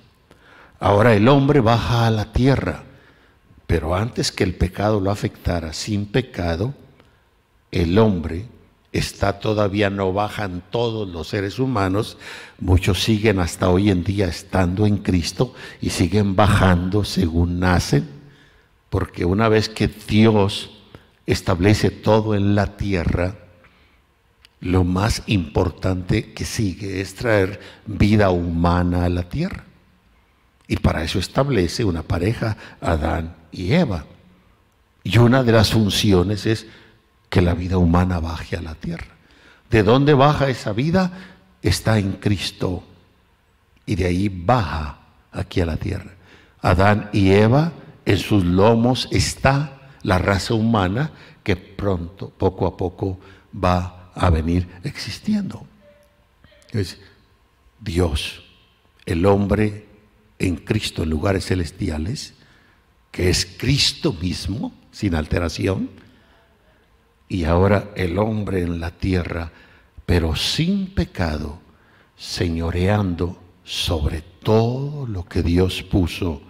Ahora 0.80 1.14
el 1.14 1.28
hombre 1.28 1.62
baja 1.62 2.08
a 2.08 2.12
la 2.12 2.34
tierra, 2.34 2.84
pero 3.68 3.96
antes 3.96 4.32
que 4.32 4.44
el 4.44 4.56
pecado 4.56 5.00
lo 5.00 5.12
afectara, 5.12 5.72
sin 5.72 6.06
pecado, 6.08 6.74
el 7.72 7.98
hombre 7.98 8.48
está 8.94 9.40
todavía 9.40 9.90
no 9.90 10.14
bajan 10.14 10.64
todos 10.70 11.10
los 11.10 11.28
seres 11.28 11.60
humanos, 11.60 12.18
muchos 12.60 13.04
siguen 13.04 13.40
hasta 13.40 13.70
hoy 13.70 13.90
en 13.90 14.04
día 14.04 14.28
estando 14.28 14.86
en 14.86 14.98
Cristo 14.98 15.54
y 15.82 15.90
siguen 15.90 16.36
bajando 16.36 17.04
según 17.04 17.60
nacen, 17.60 18.08
porque 18.90 19.26
una 19.26 19.50
vez 19.50 19.68
que 19.68 19.88
Dios 19.88 20.70
establece 21.26 21.90
todo 21.90 22.36
en 22.36 22.54
la 22.54 22.78
tierra, 22.78 23.36
lo 24.62 24.84
más 24.84 25.24
importante 25.26 26.32
que 26.34 26.46
sigue 26.46 27.02
es 27.02 27.16
traer 27.16 27.60
vida 27.86 28.30
humana 28.30 29.04
a 29.04 29.10
la 29.10 29.24
tierra. 29.24 29.66
Y 30.68 30.78
para 30.78 31.04
eso 31.04 31.20
establece 31.20 31.84
una 31.84 32.04
pareja, 32.04 32.56
Adán 32.80 33.36
y 33.52 33.74
Eva. 33.74 34.06
Y 35.04 35.18
una 35.18 35.44
de 35.44 35.52
las 35.52 35.72
funciones 35.72 36.46
es 36.46 36.68
que 37.34 37.42
la 37.42 37.56
vida 37.56 37.80
humana 37.80 38.20
baje 38.20 38.58
a 38.58 38.62
la 38.62 38.76
tierra. 38.76 39.08
¿De 39.72 39.82
dónde 39.82 40.14
baja 40.14 40.50
esa 40.50 40.72
vida? 40.72 41.12
está 41.64 41.98
en 41.98 42.12
Cristo 42.14 42.84
y 43.88 43.96
de 43.96 44.06
ahí 44.06 44.30
baja 44.30 45.00
aquí 45.32 45.60
a 45.60 45.66
la 45.66 45.78
tierra. 45.78 46.14
Adán 46.62 47.10
y 47.12 47.32
Eva, 47.32 47.74
en 48.06 48.20
sus 48.20 48.46
lomos 48.46 49.08
está 49.10 49.90
la 50.04 50.20
raza 50.20 50.54
humana 50.54 51.12
que 51.42 51.56
pronto, 51.56 52.30
poco 52.30 52.68
a 52.68 52.78
poco, 52.78 53.20
va 53.52 54.12
a 54.14 54.30
venir 54.30 54.68
existiendo. 54.84 55.66
Es 56.70 57.00
Dios, 57.80 58.44
el 59.08 59.26
hombre 59.26 59.88
en 60.38 60.58
Cristo 60.58 61.02
en 61.02 61.10
lugares 61.10 61.48
celestiales, 61.48 62.36
que 63.10 63.32
es 63.32 63.48
Cristo 63.58 64.14
mismo, 64.14 64.72
sin 64.92 65.16
alteración, 65.16 66.03
y 67.34 67.46
ahora 67.46 67.90
el 67.96 68.20
hombre 68.20 68.62
en 68.62 68.80
la 68.80 68.92
tierra, 68.92 69.52
pero 70.06 70.36
sin 70.36 70.94
pecado, 70.94 71.58
señoreando 72.16 73.40
sobre 73.64 74.22
todo 74.22 75.08
lo 75.08 75.26
que 75.26 75.42
Dios 75.42 75.82
puso 75.82 76.44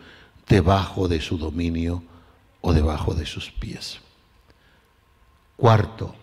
debajo 0.46 1.08
de 1.08 1.22
su 1.22 1.38
dominio 1.38 2.04
o 2.60 2.74
debajo 2.74 3.14
de 3.14 3.26
sus 3.26 3.50
pies. 3.50 4.00
Cuarto 5.56 6.16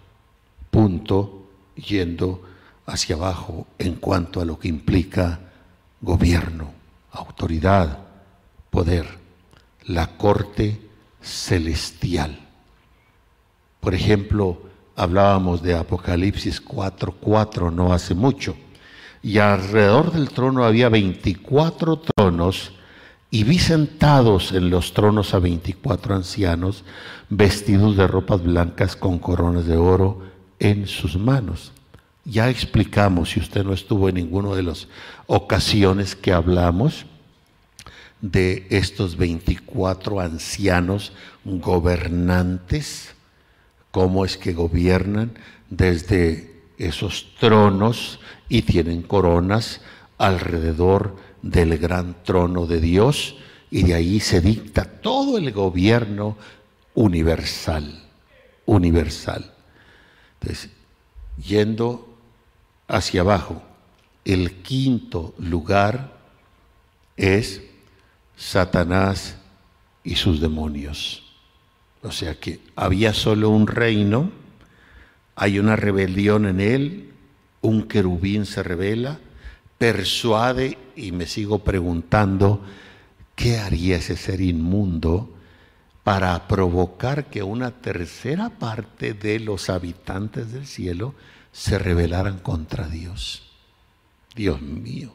punto, 0.70 1.46
yendo 1.74 2.42
hacia 2.84 3.16
abajo 3.16 3.66
en 3.78 3.94
cuanto 3.94 4.42
a 4.42 4.44
lo 4.44 4.58
que 4.58 4.68
implica 4.68 5.40
gobierno, 6.02 6.70
autoridad, 7.12 7.98
poder, 8.68 9.06
la 9.86 10.18
corte 10.18 10.86
celestial. 11.22 12.49
Por 13.80 13.94
ejemplo, 13.94 14.60
hablábamos 14.94 15.62
de 15.62 15.74
Apocalipsis 15.74 16.60
4:4 16.60 17.70
no 17.70 17.92
hace 17.92 18.14
mucho, 18.14 18.56
y 19.22 19.38
alrededor 19.38 20.12
del 20.12 20.28
trono 20.30 20.64
había 20.64 20.88
24 20.88 21.98
tronos, 21.98 22.72
y 23.30 23.44
vi 23.44 23.58
sentados 23.58 24.52
en 24.52 24.70
los 24.70 24.92
tronos 24.92 25.34
a 25.34 25.38
24 25.38 26.14
ancianos, 26.14 26.84
vestidos 27.28 27.96
de 27.96 28.06
ropas 28.06 28.42
blancas 28.42 28.96
con 28.96 29.18
coronas 29.18 29.66
de 29.66 29.76
oro 29.76 30.22
en 30.58 30.86
sus 30.86 31.16
manos. 31.16 31.72
Ya 32.24 32.50
explicamos, 32.50 33.30
si 33.30 33.40
usted 33.40 33.64
no 33.64 33.72
estuvo 33.72 34.08
en 34.08 34.16
ninguna 34.16 34.54
de 34.54 34.62
las 34.62 34.88
ocasiones 35.26 36.14
que 36.14 36.32
hablamos, 36.32 37.06
de 38.20 38.66
estos 38.68 39.16
24 39.16 40.20
ancianos 40.20 41.12
gobernantes, 41.44 43.14
cómo 43.90 44.24
es 44.24 44.36
que 44.36 44.52
gobiernan 44.52 45.32
desde 45.68 46.50
esos 46.78 47.34
tronos 47.38 48.20
y 48.48 48.62
tienen 48.62 49.02
coronas 49.02 49.80
alrededor 50.18 51.16
del 51.42 51.78
gran 51.78 52.22
trono 52.24 52.66
de 52.66 52.80
Dios 52.80 53.36
y 53.70 53.84
de 53.84 53.94
ahí 53.94 54.20
se 54.20 54.40
dicta 54.40 54.84
todo 54.84 55.38
el 55.38 55.52
gobierno 55.52 56.36
universal, 56.94 58.02
universal. 58.66 59.52
Entonces, 60.40 60.70
yendo 61.36 62.08
hacia 62.88 63.20
abajo, 63.20 63.62
el 64.24 64.62
quinto 64.62 65.34
lugar 65.38 66.18
es 67.16 67.62
Satanás 68.36 69.36
y 70.02 70.16
sus 70.16 70.40
demonios. 70.40 71.29
O 72.02 72.12
sea 72.12 72.34
que 72.34 72.60
había 72.76 73.12
solo 73.12 73.50
un 73.50 73.66
reino, 73.66 74.30
hay 75.36 75.58
una 75.58 75.76
rebelión 75.76 76.46
en 76.46 76.60
él, 76.60 77.10
un 77.60 77.84
querubín 77.84 78.46
se 78.46 78.62
revela, 78.62 79.18
persuade 79.78 80.78
y 80.96 81.12
me 81.12 81.26
sigo 81.26 81.60
preguntando, 81.60 82.62
¿qué 83.34 83.58
haría 83.58 83.96
ese 83.96 84.16
ser 84.16 84.40
inmundo 84.40 85.34
para 86.04 86.48
provocar 86.48 87.26
que 87.26 87.42
una 87.42 87.70
tercera 87.70 88.50
parte 88.50 89.12
de 89.14 89.40
los 89.40 89.68
habitantes 89.68 90.52
del 90.52 90.66
cielo 90.66 91.14
se 91.52 91.78
rebelaran 91.78 92.38
contra 92.38 92.88
Dios? 92.88 93.42
Dios 94.34 94.62
mío. 94.62 95.12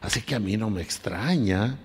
Así 0.00 0.22
que 0.22 0.34
a 0.34 0.38
mí 0.38 0.56
no 0.56 0.70
me 0.70 0.82
extraña 0.82 1.78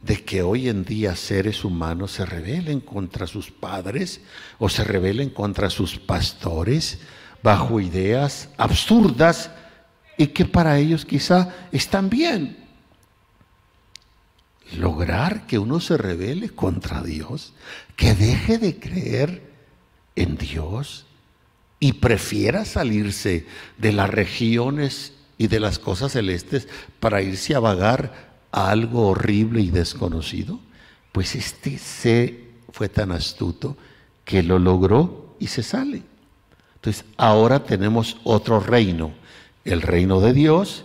de 0.00 0.24
que 0.24 0.42
hoy 0.42 0.68
en 0.68 0.84
día 0.84 1.16
seres 1.16 1.64
humanos 1.64 2.12
se 2.12 2.24
rebelen 2.24 2.80
contra 2.80 3.26
sus 3.26 3.50
padres 3.50 4.20
o 4.58 4.68
se 4.68 4.84
rebelen 4.84 5.30
contra 5.30 5.70
sus 5.70 5.98
pastores 5.98 7.00
bajo 7.42 7.80
ideas 7.80 8.48
absurdas 8.56 9.50
y 10.16 10.28
que 10.28 10.44
para 10.44 10.78
ellos 10.78 11.04
quizá 11.04 11.54
están 11.72 12.10
bien. 12.10 12.56
Lograr 14.76 15.46
que 15.46 15.58
uno 15.58 15.80
se 15.80 15.96
rebele 15.96 16.50
contra 16.50 17.02
Dios, 17.02 17.54
que 17.96 18.14
deje 18.14 18.58
de 18.58 18.78
creer 18.78 19.50
en 20.14 20.36
Dios 20.36 21.06
y 21.80 21.94
prefiera 21.94 22.64
salirse 22.64 23.46
de 23.78 23.92
las 23.92 24.10
regiones 24.10 25.14
y 25.38 25.46
de 25.46 25.60
las 25.60 25.78
cosas 25.78 26.12
celestes 26.12 26.68
para 27.00 27.22
irse 27.22 27.54
a 27.54 27.60
vagar 27.60 28.27
algo 28.52 29.08
horrible 29.08 29.60
y 29.60 29.70
desconocido? 29.70 30.60
Pues 31.12 31.34
este 31.34 31.78
se 31.78 32.48
fue 32.70 32.88
tan 32.88 33.12
astuto 33.12 33.76
que 34.24 34.42
lo 34.42 34.58
logró 34.58 35.36
y 35.38 35.48
se 35.48 35.62
sale. 35.62 36.02
Entonces, 36.76 37.04
ahora 37.16 37.64
tenemos 37.64 38.18
otro 38.24 38.60
reino, 38.60 39.12
el 39.64 39.82
reino 39.82 40.20
de 40.20 40.32
Dios 40.32 40.84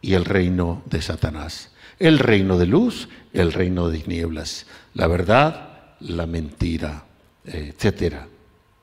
y 0.00 0.14
el 0.14 0.24
reino 0.24 0.82
de 0.86 1.02
Satanás. 1.02 1.72
El 1.98 2.18
reino 2.18 2.58
de 2.58 2.66
luz, 2.66 3.08
el 3.32 3.52
reino 3.52 3.88
de 3.88 3.98
tinieblas. 3.98 4.66
La 4.94 5.06
verdad, 5.06 5.94
la 6.00 6.26
mentira, 6.26 7.04
etcétera. 7.44 8.28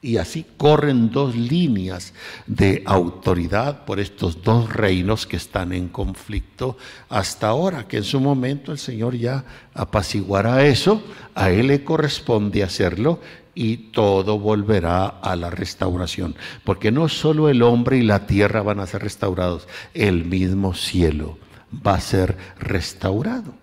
Y 0.03 0.17
así 0.17 0.45
corren 0.57 1.11
dos 1.11 1.33
líneas 1.33 2.13
de 2.45 2.83
autoridad 2.85 3.85
por 3.85 4.01
estos 4.01 4.43
dos 4.43 4.71
reinos 4.71 5.25
que 5.25 5.37
están 5.37 5.71
en 5.71 5.87
conflicto 5.87 6.77
hasta 7.07 7.47
ahora, 7.47 7.87
que 7.87 7.97
en 7.97 8.03
su 8.03 8.19
momento 8.19 8.73
el 8.73 8.79
Señor 8.79 9.15
ya 9.15 9.45
apaciguará 9.73 10.65
eso, 10.65 11.01
a 11.33 11.51
Él 11.51 11.67
le 11.67 11.85
corresponde 11.85 12.63
hacerlo 12.63 13.21
y 13.55 13.77
todo 13.93 14.37
volverá 14.39 15.07
a 15.07 15.37
la 15.37 15.49
restauración. 15.49 16.35
Porque 16.65 16.91
no 16.91 17.07
solo 17.07 17.47
el 17.47 17.63
hombre 17.63 17.95
y 17.97 18.03
la 18.03 18.27
tierra 18.27 18.61
van 18.61 18.81
a 18.81 18.87
ser 18.87 19.03
restaurados, 19.03 19.69
el 19.93 20.25
mismo 20.25 20.73
cielo 20.73 21.37
va 21.73 21.93
a 21.93 22.01
ser 22.01 22.37
restaurado. 22.59 23.62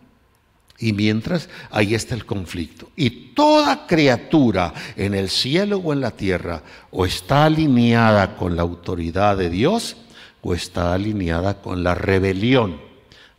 Y 0.81 0.95
mientras 0.95 1.51
ahí 1.71 1.95
está 1.95 2.15
el 2.15 2.25
conflicto. 2.25 2.91
Y 2.97 3.35
toda 3.35 3.87
criatura 3.87 4.73
en 4.97 5.15
el 5.15 5.29
cielo 5.29 5.77
o 5.77 5.93
en 5.93 6.01
la 6.01 6.11
tierra 6.11 6.63
o 6.91 7.05
está 7.05 7.45
alineada 7.45 8.35
con 8.35 8.57
la 8.57 8.63
autoridad 8.63 9.37
de 9.37 9.51
Dios 9.51 9.99
o 10.41 10.55
está 10.55 10.95
alineada 10.95 11.61
con 11.61 11.85
la 11.85 11.95
rebelión 11.95 12.81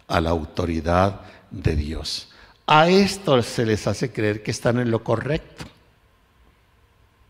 a 0.08 0.22
la 0.22 0.30
autoridad 0.30 1.22
de 1.50 1.76
Dios. 1.76 2.30
A 2.68 2.90
esto 2.90 3.42
se 3.42 3.66
les 3.66 3.88
hace 3.88 4.12
creer 4.12 4.44
que 4.44 4.52
están 4.52 4.80
en 4.80 4.92
lo 4.92 5.04
correcto. 5.04 5.66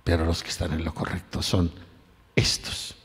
Pero 0.03 0.26
los 0.26 0.43
que 0.43 0.49
están 0.49 0.74
en 0.74 0.84
lo 0.84 0.93
correcto 0.93 1.41
son 1.41 1.72
estos. 2.36 2.95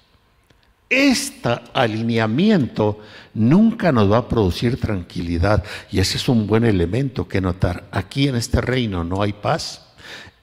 Este 0.88 1.48
alineamiento 1.74 3.00
nunca 3.34 3.90
nos 3.90 4.10
va 4.10 4.18
a 4.18 4.28
producir 4.28 4.80
tranquilidad 4.80 5.64
y 5.90 5.98
ese 5.98 6.16
es 6.16 6.28
un 6.28 6.46
buen 6.46 6.64
elemento 6.64 7.26
que 7.26 7.40
notar. 7.40 7.88
Aquí 7.90 8.28
en 8.28 8.36
este 8.36 8.60
reino 8.60 9.02
no 9.02 9.20
hay 9.20 9.32
paz, 9.32 9.82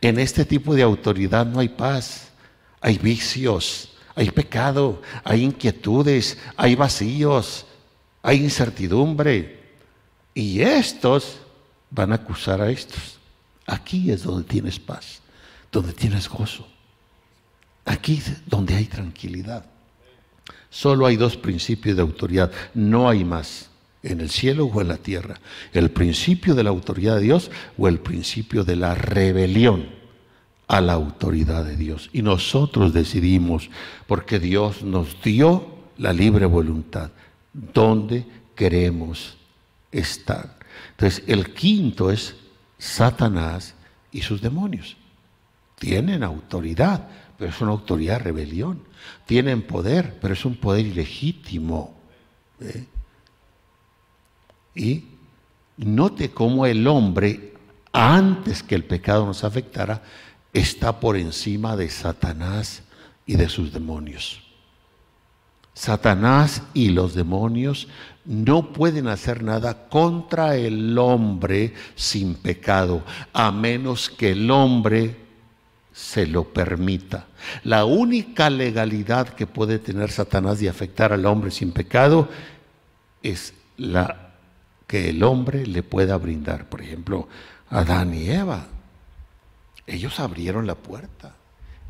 en 0.01 0.19
este 0.19 0.43
tipo 0.43 0.75
de 0.75 0.83
autoridad 0.83 1.45
no 1.45 1.59
hay 1.61 1.69
paz, 1.69 2.27
hay 2.81 2.97
vicios, 2.97 3.93
hay 4.15 4.31
pecado, 4.31 5.01
hay 5.23 5.43
inquietudes, 5.43 6.37
hay 6.57 6.75
vacíos, 6.75 7.65
hay 8.21 8.43
incertidumbre 8.43 9.63
y 10.33 10.59
estos 10.59 11.37
van 11.89 12.11
a 12.11 12.15
acusar 12.15 12.61
a 12.61 12.69
estos. 12.69 13.17
Aquí 13.65 14.11
es 14.11 14.23
donde 14.23 14.43
tienes 14.43 14.77
paz, 14.77 15.21
donde 15.71 15.93
tienes 15.93 16.27
gozo, 16.27 16.67
aquí 17.85 18.15
es 18.17 18.45
donde 18.45 18.75
hay 18.75 18.85
tranquilidad. 18.85 19.72
Solo 20.73 21.05
hay 21.05 21.17
dos 21.17 21.37
principios 21.37 21.95
de 21.95 22.01
autoridad, 22.01 22.51
no 22.73 23.07
hay 23.07 23.23
más, 23.23 23.69
en 24.01 24.21
el 24.21 24.31
cielo 24.31 24.65
o 24.65 24.81
en 24.81 24.87
la 24.87 24.97
tierra. 24.97 25.39
El 25.71 25.91
principio 25.91 26.55
de 26.55 26.63
la 26.63 26.71
autoridad 26.71 27.17
de 27.17 27.21
Dios 27.21 27.51
o 27.77 27.87
el 27.87 27.99
principio 27.99 28.63
de 28.63 28.75
la 28.75 28.95
rebelión 28.95 29.85
a 30.67 30.81
la 30.81 30.93
autoridad 30.93 31.63
de 31.63 31.77
Dios. 31.77 32.09
Y 32.11 32.23
nosotros 32.23 32.91
decidimos, 32.91 33.69
porque 34.07 34.39
Dios 34.39 34.81
nos 34.81 35.21
dio 35.21 35.67
la 35.99 36.11
libre 36.11 36.47
voluntad, 36.47 37.11
dónde 37.53 38.25
queremos 38.55 39.37
estar. 39.91 40.57
Entonces, 40.89 41.23
el 41.27 41.53
quinto 41.53 42.09
es 42.09 42.35
Satanás 42.79 43.75
y 44.11 44.23
sus 44.23 44.41
demonios. 44.41 44.97
Tienen 45.77 46.23
autoridad, 46.23 47.07
es 47.47 47.61
una 47.61 47.71
autoridad 47.71 48.17
de 48.17 48.25
rebelión. 48.25 48.81
Tienen 49.25 49.61
poder, 49.61 50.17
pero 50.21 50.33
es 50.33 50.45
un 50.45 50.55
poder 50.55 50.85
ilegítimo. 50.85 51.95
¿eh? 52.59 52.85
Y 54.75 55.05
note 55.77 56.31
cómo 56.31 56.65
el 56.65 56.87
hombre, 56.87 57.53
antes 57.91 58.63
que 58.63 58.75
el 58.75 58.85
pecado 58.85 59.25
nos 59.25 59.43
afectara, 59.43 60.01
está 60.53 60.99
por 60.99 61.17
encima 61.17 61.75
de 61.75 61.89
Satanás 61.89 62.83
y 63.25 63.35
de 63.35 63.49
sus 63.49 63.73
demonios. 63.73 64.41
Satanás 65.73 66.61
y 66.73 66.89
los 66.89 67.15
demonios 67.15 67.87
no 68.25 68.71
pueden 68.71 69.07
hacer 69.07 69.43
nada 69.43 69.89
contra 69.89 70.55
el 70.55 70.97
hombre 70.97 71.73
sin 71.95 72.35
pecado, 72.35 73.03
a 73.33 73.51
menos 73.51 74.09
que 74.09 74.31
el 74.31 74.49
hombre 74.51 75.22
se 75.93 76.25
lo 76.25 76.51
permita. 76.51 77.27
La 77.63 77.85
única 77.85 78.49
legalidad 78.49 79.29
que 79.29 79.47
puede 79.47 79.79
tener 79.79 80.11
Satanás 80.11 80.59
de 80.59 80.67
afectar 80.67 81.13
al 81.13 81.25
hombre 81.25 81.51
sin 81.51 81.71
pecado 81.71 82.29
es 83.21 83.53
la 83.77 84.33
que 84.87 85.09
el 85.09 85.23
hombre 85.23 85.65
le 85.65 85.83
pueda 85.83 86.17
brindar. 86.17 86.67
Por 86.67 86.81
ejemplo, 86.81 87.27
Adán 87.69 88.13
y 88.13 88.29
Eva, 88.29 88.67
ellos 89.85 90.19
abrieron 90.19 90.67
la 90.67 90.75
puerta, 90.75 91.35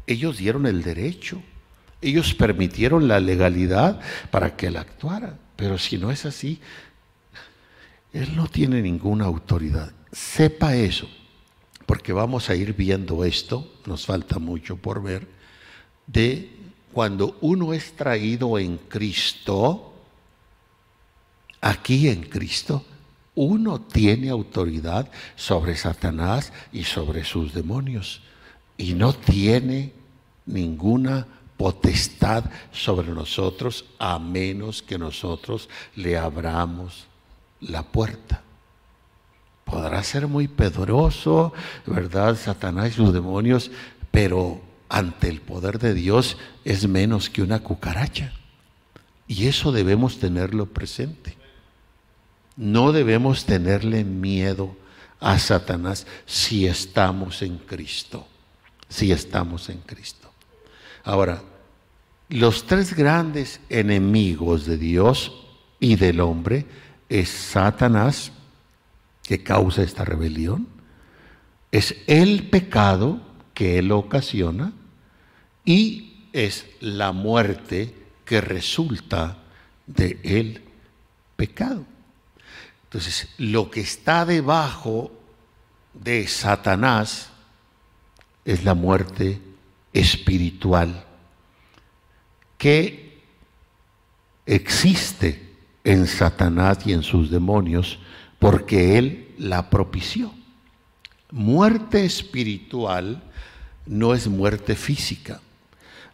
ellos 0.05 0.37
dieron 0.37 0.65
el 0.65 0.83
derecho, 0.83 1.41
ellos 2.01 2.33
permitieron 2.33 3.07
la 3.07 3.21
legalidad 3.21 4.01
para 4.31 4.55
que 4.55 4.67
él 4.67 4.77
actuara. 4.77 5.37
Pero 5.55 5.77
si 5.77 5.97
no 5.97 6.11
es 6.11 6.25
así, 6.25 6.59
él 8.11 8.35
no 8.35 8.47
tiene 8.47 8.81
ninguna 8.81 9.25
autoridad. 9.25 9.93
Sepa 10.11 10.75
eso, 10.75 11.07
porque 11.85 12.13
vamos 12.13 12.49
a 12.49 12.55
ir 12.55 12.73
viendo 12.73 13.23
esto, 13.23 13.71
nos 13.85 14.05
falta 14.05 14.39
mucho 14.39 14.77
por 14.77 15.01
ver, 15.01 15.27
de 16.07 16.49
cuando 16.91 17.37
uno 17.41 17.73
es 17.73 17.93
traído 17.93 18.57
en 18.59 18.77
Cristo, 18.77 19.93
aquí 21.61 22.07
en 22.07 22.23
Cristo, 22.23 22.85
uno 23.35 23.81
tiene 23.81 24.29
autoridad 24.29 25.09
sobre 25.35 25.75
Satanás 25.75 26.53
y 26.71 26.83
sobre 26.83 27.23
sus 27.23 27.53
demonios 27.53 28.21
y 28.77 28.93
no 28.93 29.13
tiene 29.13 29.93
ninguna 30.45 31.25
potestad 31.57 32.45
sobre 32.71 33.09
nosotros 33.09 33.85
a 33.97 34.19
menos 34.19 34.81
que 34.81 34.97
nosotros 34.97 35.69
le 35.95 36.17
abramos 36.17 37.05
la 37.61 37.83
puerta. 37.83 38.43
Podrá 39.65 40.03
ser 40.03 40.27
muy 40.27 40.47
poderoso, 40.47 41.53
¿verdad? 41.85 42.37
Satanás 42.37 42.89
y 42.89 42.91
sus 42.93 43.13
demonios, 43.13 43.71
pero 44.11 44.61
ante 44.89 45.29
el 45.29 45.41
poder 45.41 45.79
de 45.79 45.93
Dios 45.93 46.37
es 46.63 46.87
menos 46.87 47.29
que 47.29 47.41
una 47.41 47.59
cucaracha. 47.59 48.33
Y 49.27 49.47
eso 49.47 49.71
debemos 49.71 50.19
tenerlo 50.19 50.67
presente. 50.67 51.37
No 52.55 52.91
debemos 52.91 53.45
tenerle 53.45 54.03
miedo 54.03 54.75
a 55.19 55.39
Satanás 55.39 56.05
si 56.25 56.67
estamos 56.67 57.41
en 57.41 57.57
Cristo. 57.57 58.27
Si 58.89 59.11
estamos 59.11 59.69
en 59.69 59.79
Cristo. 59.79 60.31
Ahora, 61.03 61.41
los 62.29 62.65
tres 62.65 62.93
grandes 62.93 63.59
enemigos 63.69 64.65
de 64.65 64.77
Dios 64.77 65.45
y 65.79 65.95
del 65.95 66.19
hombre 66.19 66.65
es 67.09 67.29
Satanás, 67.29 68.31
que 69.23 69.43
causa 69.43 69.83
esta 69.83 70.05
rebelión, 70.05 70.67
es 71.71 71.95
el 72.07 72.49
pecado 72.49 73.21
que 73.53 73.79
él 73.79 73.91
ocasiona 73.91 74.73
y 75.65 76.27
es 76.33 76.67
la 76.79 77.11
muerte 77.11 77.95
que 78.25 78.41
resulta 78.41 79.37
de 79.87 80.19
el 80.23 80.61
pecado. 81.35 81.85
Entonces, 82.85 83.29
lo 83.37 83.71
que 83.71 83.81
está 83.81 84.25
debajo 84.25 85.11
de 85.93 86.27
Satanás 86.27 87.29
es 88.45 88.63
la 88.63 88.73
muerte 88.73 89.41
espiritual 89.93 91.05
que 92.57 93.21
existe 94.45 95.53
en 95.83 96.07
Satanás 96.07 96.79
y 96.85 96.93
en 96.93 97.03
sus 97.03 97.29
demonios 97.29 97.99
porque 98.43 98.97
él 98.97 99.29
la 99.37 99.69
propició. 99.69 100.33
Muerte 101.31 102.03
espiritual 102.03 103.23
no 103.85 104.13
es 104.13 104.27
muerte 104.27 104.75
física. 104.75 105.39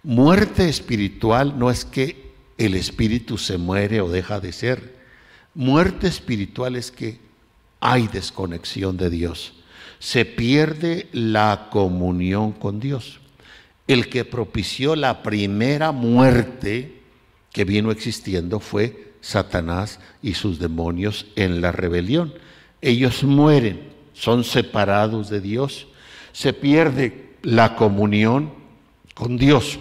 Muerte 0.03 0.69
espiritual 0.69 1.57
no 1.57 1.71
es 1.71 1.85
que 1.85 2.29
el 2.59 2.75
espíritu 2.75 3.39
se 3.39 3.57
muere 3.57 3.99
o 4.01 4.09
deja 4.09 4.39
de 4.39 4.51
ser. 4.51 4.95
Muerte 5.55 6.05
espiritual 6.05 6.75
es 6.75 6.91
que 6.91 7.17
hay 7.79 8.07
desconexión 8.07 8.95
de 8.95 9.09
Dios. 9.09 9.53
Se 9.97 10.23
pierde 10.23 11.09
la 11.11 11.69
comunión 11.71 12.51
con 12.51 12.79
Dios. 12.79 13.21
El 13.87 14.07
que 14.07 14.23
propició 14.23 14.95
la 14.95 15.23
primera 15.23 15.91
muerte 15.91 17.01
que 17.51 17.65
vino 17.65 17.89
existiendo 17.89 18.59
fue 18.59 19.08
Satanás 19.21 19.99
y 20.21 20.33
sus 20.33 20.59
demonios 20.59 21.27
en 21.35 21.61
la 21.61 21.71
rebelión. 21.71 22.33
Ellos 22.81 23.23
mueren, 23.23 23.89
son 24.13 24.43
separados 24.43 25.29
de 25.29 25.41
Dios, 25.41 25.87
se 26.31 26.53
pierde 26.53 27.35
la 27.41 27.75
comunión 27.75 28.53
con 29.13 29.37
Dios. 29.37 29.79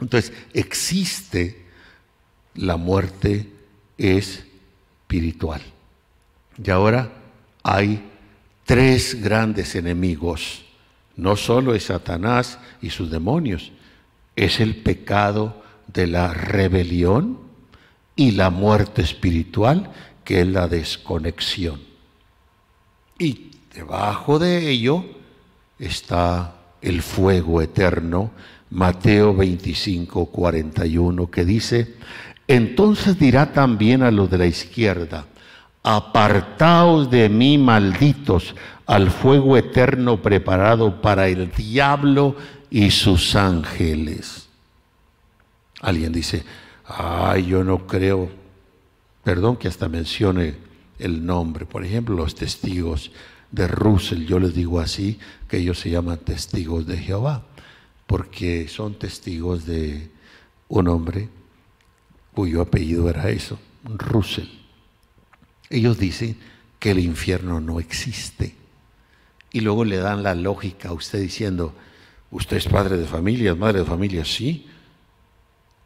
Entonces, 0.00 0.32
existe 0.52 1.64
la 2.54 2.76
muerte 2.76 3.50
es 3.98 4.44
espiritual. 5.14 5.60
Y 6.62 6.70
ahora 6.70 7.12
hay 7.62 8.02
tres 8.64 9.22
grandes 9.22 9.74
enemigos. 9.74 10.64
No 11.16 11.36
solo 11.36 11.74
es 11.74 11.84
Satanás 11.84 12.58
y 12.82 12.90
sus 12.90 13.10
demonios, 13.10 13.70
es 14.34 14.58
el 14.58 14.76
pecado 14.76 15.62
de 15.86 16.08
la 16.08 16.34
rebelión 16.34 17.38
y 18.16 18.32
la 18.32 18.50
muerte 18.50 19.02
espiritual, 19.02 19.90
que 20.24 20.40
es 20.40 20.46
la 20.46 20.68
desconexión. 20.68 21.80
Y 23.18 23.50
debajo 23.74 24.38
de 24.38 24.70
ello 24.70 25.04
está 25.78 26.56
el 26.80 27.02
fuego 27.02 27.62
eterno, 27.62 28.30
Mateo 28.70 29.34
25, 29.34 30.26
41, 30.26 31.30
que 31.30 31.44
dice, 31.44 31.94
entonces 32.46 33.18
dirá 33.18 33.52
también 33.52 34.02
a 34.02 34.10
los 34.10 34.30
de 34.30 34.38
la 34.38 34.46
izquierda, 34.46 35.26
apartaos 35.82 37.10
de 37.10 37.28
mí, 37.28 37.58
malditos, 37.58 38.54
al 38.86 39.10
fuego 39.10 39.56
eterno 39.56 40.20
preparado 40.20 41.00
para 41.00 41.28
el 41.28 41.50
diablo 41.50 42.36
y 42.70 42.90
sus 42.90 43.34
ángeles. 43.34 44.48
Alguien 45.80 46.12
dice, 46.12 46.44
ay, 46.86 47.46
yo 47.46 47.64
no 47.64 47.86
creo, 47.86 48.28
perdón 49.22 49.56
que 49.56 49.68
hasta 49.68 49.88
mencione 49.88 50.56
el 50.98 51.24
nombre, 51.24 51.66
por 51.66 51.84
ejemplo, 51.84 52.14
los 52.14 52.34
testigos 52.34 53.10
de 53.50 53.68
Russell, 53.68 54.26
yo 54.26 54.38
les 54.38 54.54
digo 54.54 54.80
así, 54.80 55.18
que 55.48 55.58
ellos 55.58 55.78
se 55.78 55.90
llaman 55.90 56.18
testigos 56.18 56.86
de 56.86 56.98
Jehová, 56.98 57.44
porque 58.06 58.68
son 58.68 58.94
testigos 58.98 59.64
de 59.66 60.10
un 60.68 60.88
hombre 60.88 61.28
cuyo 62.34 62.60
apellido 62.60 63.08
era 63.08 63.30
eso, 63.30 63.58
Russell. 63.84 64.48
Ellos 65.70 65.98
dicen 65.98 66.36
que 66.78 66.90
el 66.90 66.98
infierno 66.98 67.60
no 67.60 67.80
existe. 67.80 68.56
Y 69.52 69.60
luego 69.60 69.84
le 69.84 69.98
dan 69.98 70.22
la 70.22 70.34
lógica 70.34 70.88
a 70.88 70.92
usted 70.92 71.20
diciendo, 71.20 71.74
usted 72.30 72.56
es 72.56 72.66
padre 72.66 72.96
de 72.96 73.06
familia, 73.06 73.54
madre 73.54 73.80
de 73.80 73.84
familia, 73.84 74.24
sí. 74.24 74.66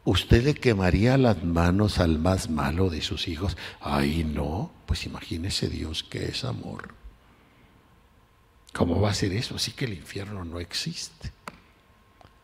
¿Usted 0.05 0.43
le 0.43 0.53
quemaría 0.53 1.17
las 1.17 1.43
manos 1.43 1.99
al 1.99 2.19
más 2.19 2.49
malo 2.49 2.89
de 2.89 3.01
sus 3.01 3.27
hijos? 3.27 3.57
Ay, 3.81 4.23
no, 4.23 4.71
pues 4.85 5.05
imagínese 5.05 5.69
Dios 5.69 6.03
que 6.03 6.25
es 6.25 6.43
amor. 6.45 6.93
¿Cómo 8.73 9.01
va 9.01 9.11
a 9.11 9.13
ser 9.13 9.33
eso? 9.33 9.55
Así 9.55 9.71
que 9.71 9.85
el 9.85 9.93
infierno 9.93 10.45
no 10.45 10.59
existe. 10.59 11.31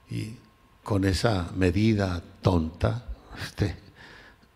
Y 0.09 0.35
con 0.83 1.05
esa 1.05 1.51
medida 1.55 2.21
tonta, 2.41 3.05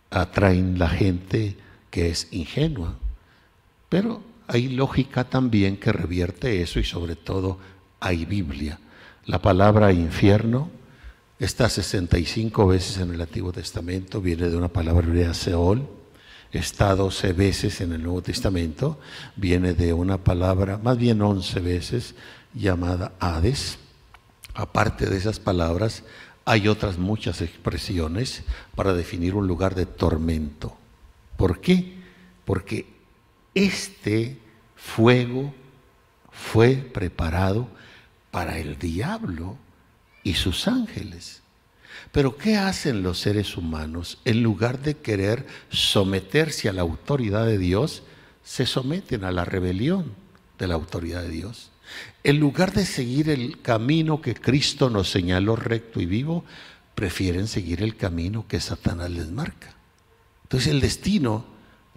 atraen 0.09 0.77
la 0.77 0.89
gente 0.89 1.57
que 1.89 2.09
es 2.09 2.27
ingenua. 2.31 2.95
Pero 3.87 4.21
hay 4.47 4.69
lógica 4.69 5.23
también 5.23 5.77
que 5.77 5.91
revierte 5.91 6.61
eso 6.61 6.79
y 6.79 6.83
sobre 6.83 7.15
todo 7.15 7.59
hay 7.99 8.25
Biblia. 8.25 8.79
La 9.25 9.41
palabra 9.41 9.91
infierno 9.91 10.69
está 11.39 11.69
65 11.69 12.67
veces 12.67 12.97
en 12.97 13.13
el 13.13 13.21
Antiguo 13.21 13.53
Testamento, 13.53 14.21
viene 14.21 14.49
de 14.49 14.57
una 14.57 14.67
palabra 14.67 15.07
hebrea 15.07 15.33
Seol, 15.33 15.87
está 16.51 16.95
12 16.95 17.33
veces 17.33 17.79
en 17.81 17.93
el 17.93 18.03
Nuevo 18.03 18.21
Testamento, 18.21 18.99
viene 19.37 19.73
de 19.73 19.93
una 19.93 20.17
palabra, 20.17 20.77
más 20.83 20.97
bien 20.97 21.21
11 21.21 21.59
veces, 21.61 22.15
llamada 22.53 23.13
Hades. 23.19 23.79
Aparte 24.53 25.05
de 25.05 25.15
esas 25.15 25.39
palabras, 25.39 26.03
hay 26.43 26.67
otras 26.67 26.97
muchas 26.97 27.41
expresiones 27.41 28.43
para 28.75 28.93
definir 28.93 29.35
un 29.35 29.47
lugar 29.47 29.75
de 29.75 29.85
tormento. 29.85 30.75
¿Por 31.37 31.61
qué? 31.61 31.95
Porque 32.43 32.87
este 33.53 34.39
fuego 34.75 35.53
fue 36.31 36.75
preparado 36.75 37.69
para 38.31 38.57
el 38.57 38.77
diablo 38.77 39.57
y 40.29 40.35
sus 40.35 40.67
ángeles. 40.67 41.41
Pero 42.11 42.37
¿qué 42.37 42.55
hacen 42.55 43.01
los 43.01 43.19
seres 43.19 43.57
humanos? 43.57 44.19
En 44.25 44.43
lugar 44.43 44.79
de 44.79 44.95
querer 44.95 45.47
someterse 45.69 46.69
a 46.69 46.73
la 46.73 46.81
autoridad 46.81 47.47
de 47.47 47.57
Dios, 47.57 48.03
se 48.43 48.67
someten 48.67 49.23
a 49.23 49.31
la 49.31 49.43
rebelión 49.43 50.13
de 50.59 50.67
la 50.67 50.75
autoridad 50.75 51.23
de 51.23 51.29
Dios. 51.29 51.71
En 52.23 52.39
lugar 52.39 52.73
de 52.73 52.85
seguir 52.85 53.29
el 53.29 53.59
camino 53.61 54.21
que 54.21 54.35
Cristo 54.35 54.91
nos 54.91 55.09
señaló 55.09 55.55
recto 55.55 55.99
y 55.99 56.05
vivo, 56.05 56.45
prefieren 56.93 57.47
seguir 57.47 57.81
el 57.81 57.95
camino 57.95 58.45
que 58.47 58.59
Satanás 58.59 59.09
les 59.09 59.31
marca. 59.31 59.75
Entonces 60.43 60.71
el 60.71 60.79
destino 60.79 61.43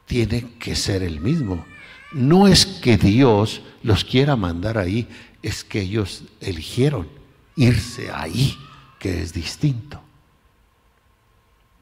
tiene 0.07 0.55
que 0.59 0.75
ser 0.75 1.03
el 1.03 1.21
mismo. 1.21 1.67
No 2.13 2.49
es 2.49 2.65
que 2.65 2.97
Dios 2.97 3.61
los 3.83 4.05
quiera 4.05 4.37
mandar 4.37 4.79
ahí, 4.79 5.07
es 5.43 5.65
que 5.65 5.83
ellos 5.83 6.25
eligieron 6.41 7.22
irse 7.57 8.11
ahí, 8.11 8.59
que 8.99 9.23
es 9.23 9.33
distinto. 9.33 10.01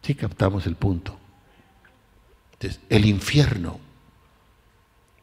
Sí 0.03 0.15
captamos 0.15 0.67
el 0.67 0.77
punto. 0.77 1.19
El 2.89 3.07
infierno 3.07 3.79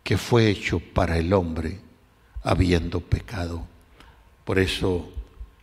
que 0.03 0.17
fue 0.17 0.49
hecho 0.49 0.79
para 0.79 1.17
el 1.17 1.33
hombre 1.33 1.81
habiendo 2.43 3.01
pecado. 3.01 3.67
Por 4.45 4.57
eso 4.57 5.11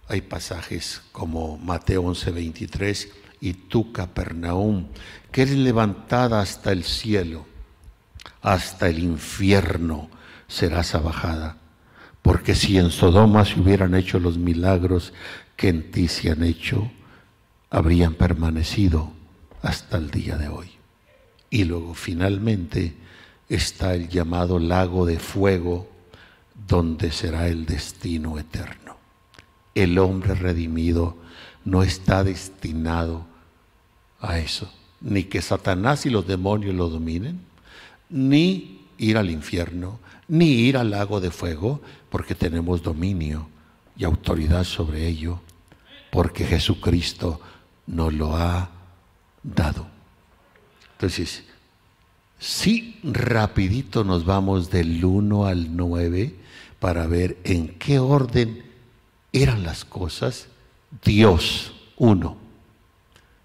hay 0.09 0.21
pasajes 0.21 1.03
como 1.13 1.57
Mateo 1.57 2.03
11:23 2.03 3.09
y 3.41 3.55
tú 3.55 3.93
Capernaum, 3.93 4.89
que 5.33 5.43
eres 5.43 5.57
levantada 5.57 6.41
hasta 6.41 6.73
el 6.73 6.85
cielo, 6.85 7.47
hasta 8.43 8.89
el 8.89 8.99
infierno 8.99 10.11
serás 10.47 10.95
abajada. 10.95 11.57
Porque 12.25 12.55
si 12.55 12.79
en 12.79 12.91
Sodoma 12.91 13.45
se 13.45 13.61
hubieran 13.61 13.95
hecho 13.95 14.19
los 14.19 14.39
milagros 14.39 15.13
que 15.57 15.69
en 15.69 15.91
ti 15.91 16.09
se 16.09 16.31
han 16.31 16.43
hecho, 16.43 16.91
habrían 17.69 18.15
permanecido 18.15 19.13
hasta 19.61 19.99
el 19.99 20.11
día 20.11 20.39
de 20.39 20.49
hoy. 20.49 20.71
Y 21.51 21.65
luego 21.65 21.93
finalmente 21.93 22.95
está 23.51 23.95
el 23.95 24.09
llamado 24.09 24.59
lago 24.59 25.05
de 25.05 25.19
fuego, 25.19 25.87
donde 26.67 27.13
será 27.13 27.49
el 27.49 27.67
destino 27.67 28.39
eterno. 28.39 28.97
El 29.75 29.99
hombre 29.99 30.35
redimido 30.35 31.19
no 31.67 31.83
está 31.83 32.25
destinado 32.25 33.27
a 34.19 34.39
eso, 34.39 34.73
ni 35.03 35.25
que 35.25 35.43
Satanás 35.43 36.07
y 36.07 36.11
los 36.11 36.27
demonios 36.27 36.75
lo 36.75 36.89
dominen, 36.89 37.43
ni 38.09 38.81
ir 38.97 39.19
al 39.19 39.29
infierno, 39.29 40.01
ni 40.29 40.47
ir 40.47 40.77
al 40.77 40.91
lago 40.91 41.21
de 41.21 41.31
fuego, 41.31 41.81
porque 42.11 42.35
tenemos 42.35 42.83
dominio 42.83 43.49
y 43.97 44.05
autoridad 44.05 44.65
sobre 44.65 45.07
ello, 45.07 45.41
porque 46.11 46.45
Jesucristo 46.45 47.41
nos 47.87 48.13
lo 48.13 48.37
ha 48.37 48.71
dado. 49.43 49.87
Entonces, 50.93 51.45
si 52.39 52.99
rapidito 53.03 54.05
nos 54.05 54.25
vamos 54.25 54.71
del 54.71 55.05
1 55.05 55.47
al 55.47 55.77
9 55.77 56.35
para 56.79 57.07
ver 57.07 57.39
en 57.45 57.69
qué 57.79 57.99
orden 57.99 58.65
eran 59.33 59.65
las 59.65 59.85
cosas, 59.85 60.49
Dios, 61.05 61.73
uno, 61.97 62.37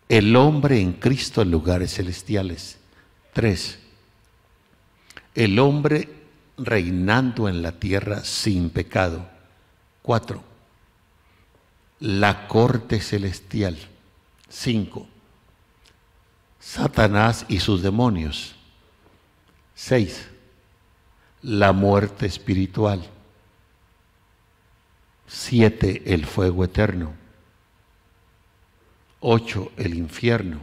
el 0.08 0.36
hombre 0.36 0.82
en 0.82 0.94
Cristo 0.94 1.42
en 1.42 1.52
lugares 1.52 1.94
celestiales, 1.94 2.80
tres, 3.34 3.80
el 5.36 5.60
hombre 5.60 6.19
reinando 6.60 7.50
en 7.50 7.62
la 7.62 7.74
tierra 7.74 8.24
sin 8.24 8.70
pecado. 8.70 9.28
Cuatro, 10.02 10.44
la 12.00 12.48
corte 12.48 13.00
celestial. 13.00 13.78
Cinco, 14.48 15.08
Satanás 16.60 17.46
y 17.48 17.60
sus 17.60 17.82
demonios. 17.82 18.56
Seis, 19.76 20.28
la 21.42 21.72
muerte 21.72 22.26
espiritual. 22.26 23.08
Siete, 25.28 26.14
el 26.14 26.26
fuego 26.26 26.64
eterno. 26.64 27.14
Ocho, 29.20 29.72
el 29.78 29.94
infierno. 29.94 30.60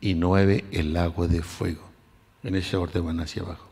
Y 0.00 0.14
nueve, 0.14 0.64
el 0.72 0.92
lago 0.92 1.28
de 1.28 1.42
fuego. 1.42 1.88
En 2.42 2.56
ese 2.56 2.76
orden 2.76 3.06
van 3.06 3.20
hacia 3.20 3.42
abajo. 3.42 3.65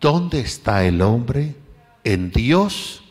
¿Dónde 0.00 0.40
está 0.40 0.84
el 0.84 1.00
hombre? 1.02 1.56
En 2.04 2.30
Dios 2.30 3.02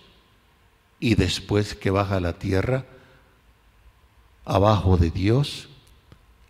y 0.99 1.15
después 1.15 1.75
que 1.75 1.89
baja 1.89 2.19
la 2.19 2.33
tierra, 2.33 2.85
abajo 4.45 4.97
de 4.97 5.11
Dios, 5.11 5.69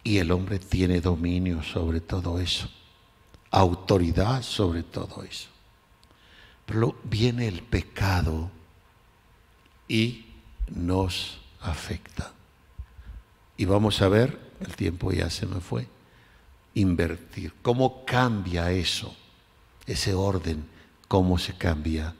y 0.03 0.17
el 0.17 0.31
hombre 0.31 0.59
tiene 0.59 1.01
dominio 1.01 1.61
sobre 1.61 2.01
todo 2.01 2.39
eso, 2.39 2.69
autoridad 3.51 4.41
sobre 4.41 4.83
todo 4.83 5.23
eso. 5.23 5.49
Pero 6.65 6.95
viene 7.03 7.47
el 7.47 7.61
pecado 7.61 8.49
y 9.87 10.25
nos 10.67 11.39
afecta. 11.61 12.31
Y 13.57 13.65
vamos 13.65 14.01
a 14.01 14.07
ver, 14.07 14.39
el 14.61 14.75
tiempo 14.75 15.11
ya 15.11 15.29
se 15.29 15.45
me 15.45 15.59
fue, 15.59 15.87
invertir. 16.73 17.53
¿Cómo 17.61 18.05
cambia 18.05 18.71
eso? 18.71 19.15
Ese 19.89 20.13
orden, 20.13 20.67
cómo 21.07 21.39
se 21.39 21.57
cambia 21.57 22.15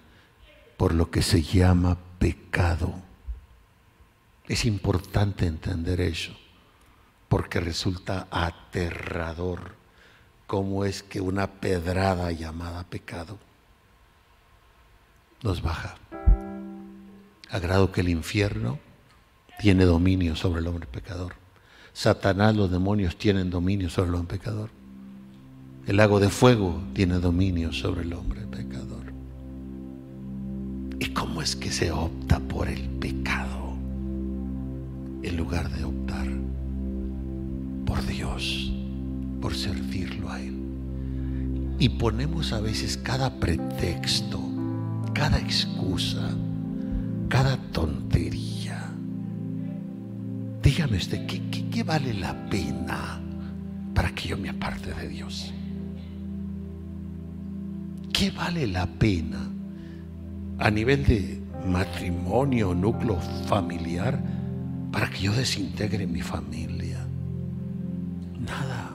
por 0.76 0.94
lo 0.94 1.12
que 1.12 1.22
se 1.22 1.44
llama 1.44 1.98
pecado. 2.18 2.94
Es 4.48 4.66
importante 4.66 5.46
entender 5.46 6.02
eso, 6.02 6.32
porque 7.28 7.60
resulta 7.60 8.28
aterrador 8.32 9.76
cómo 10.48 10.84
es 10.84 11.04
que 11.04 11.22
una 11.22 11.48
pedrada 11.48 12.32
llamada 12.32 12.84
pecado 12.86 13.38
nos 15.44 15.62
baja. 15.62 15.96
A 17.52 17.60
grado 17.60 17.92
que 17.92 18.02
el 18.02 18.10
infierno 18.10 18.80
tiene 19.60 19.86
dominio 19.86 20.36
sobre 20.36 20.62
el 20.62 20.68
hombre 20.68 20.88
pecador. 20.88 21.36
Satanás, 21.94 22.56
los 22.56 22.72
demonios 22.72 23.16
tienen 23.18 23.50
dominio 23.52 23.90
sobre 23.90 24.10
el 24.10 24.16
hombre 24.16 24.38
pecador. 24.38 24.79
El 25.90 25.98
lago 25.98 26.20
de 26.20 26.30
fuego 26.30 26.84
tiene 26.94 27.16
dominio 27.16 27.74
sobre 27.74 28.04
el 28.04 28.14
hombre 28.14 28.42
pecador. 28.42 29.12
¿Y 31.00 31.06
cómo 31.14 31.42
es 31.42 31.56
que 31.56 31.72
se 31.72 31.92
opta 31.92 32.40
por 32.40 32.68
el 32.68 32.88
pecado 33.00 33.74
en 35.24 35.36
lugar 35.36 35.68
de 35.72 35.86
optar 35.86 36.28
por 37.88 38.06
Dios, 38.06 38.72
por 39.42 39.56
servirlo 39.56 40.30
a 40.30 40.40
Él? 40.40 40.60
Y 41.80 41.90
ponemos 41.90 42.54
a 42.54 42.62
veces 42.62 42.96
cada 42.96 43.40
pretexto, 43.40 44.40
cada 45.16 45.40
excusa, 45.40 46.30
cada 47.30 47.58
tontería. 47.72 48.92
Dígame 50.62 50.98
usted, 50.98 51.26
¿qué, 51.26 51.42
qué 51.50 51.82
vale 51.82 52.14
la 52.14 52.48
pena 52.48 53.20
para 53.96 54.14
que 54.14 54.28
yo 54.28 54.38
me 54.38 54.50
aparte 54.50 54.94
de 54.94 55.08
Dios? 55.10 55.52
¿Qué 58.20 58.32
vale 58.32 58.68
la 58.68 58.86
pena 58.86 59.50
a 60.58 60.70
nivel 60.70 61.06
de 61.06 61.42
matrimonio, 61.66 62.76
núcleo 62.76 63.18
familiar, 63.48 64.22
para 64.92 65.10
que 65.10 65.20
yo 65.22 65.32
desintegre 65.32 66.06
mi 66.06 66.20
familia? 66.20 66.98
Nada. 68.38 68.92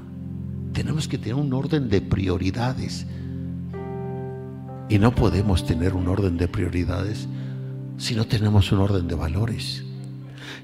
Tenemos 0.74 1.08
que 1.08 1.16
tener 1.16 1.36
un 1.36 1.54
orden 1.54 1.88
de 1.88 2.02
prioridades. 2.02 3.06
Y 4.90 4.98
no 4.98 5.14
podemos 5.14 5.64
tener 5.64 5.94
un 5.94 6.06
orden 6.06 6.36
de 6.36 6.46
prioridades 6.46 7.26
si 7.96 8.14
no 8.14 8.26
tenemos 8.26 8.72
un 8.72 8.80
orden 8.80 9.08
de 9.08 9.14
valores. 9.14 9.84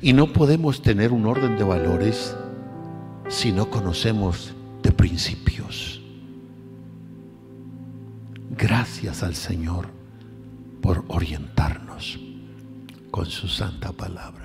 Y 0.03 0.13
no 0.13 0.35
podemos 0.35 0.83
tener 0.83 1.13
un 1.13 1.25
orden 1.25 1.57
de 1.57 1.65
valores 1.65 2.37
si 3.29 3.53
no 3.53 3.71
conocemos 3.71 4.53
de 4.83 4.93
principios. 4.93 6.00
Gracias 8.61 9.23
al 9.23 9.35
Señor 9.35 9.89
por 10.83 11.07
orientarnos 11.09 12.21
con 13.11 13.25
su 13.25 13.49
santa 13.49 13.91
palabra. 13.91 14.40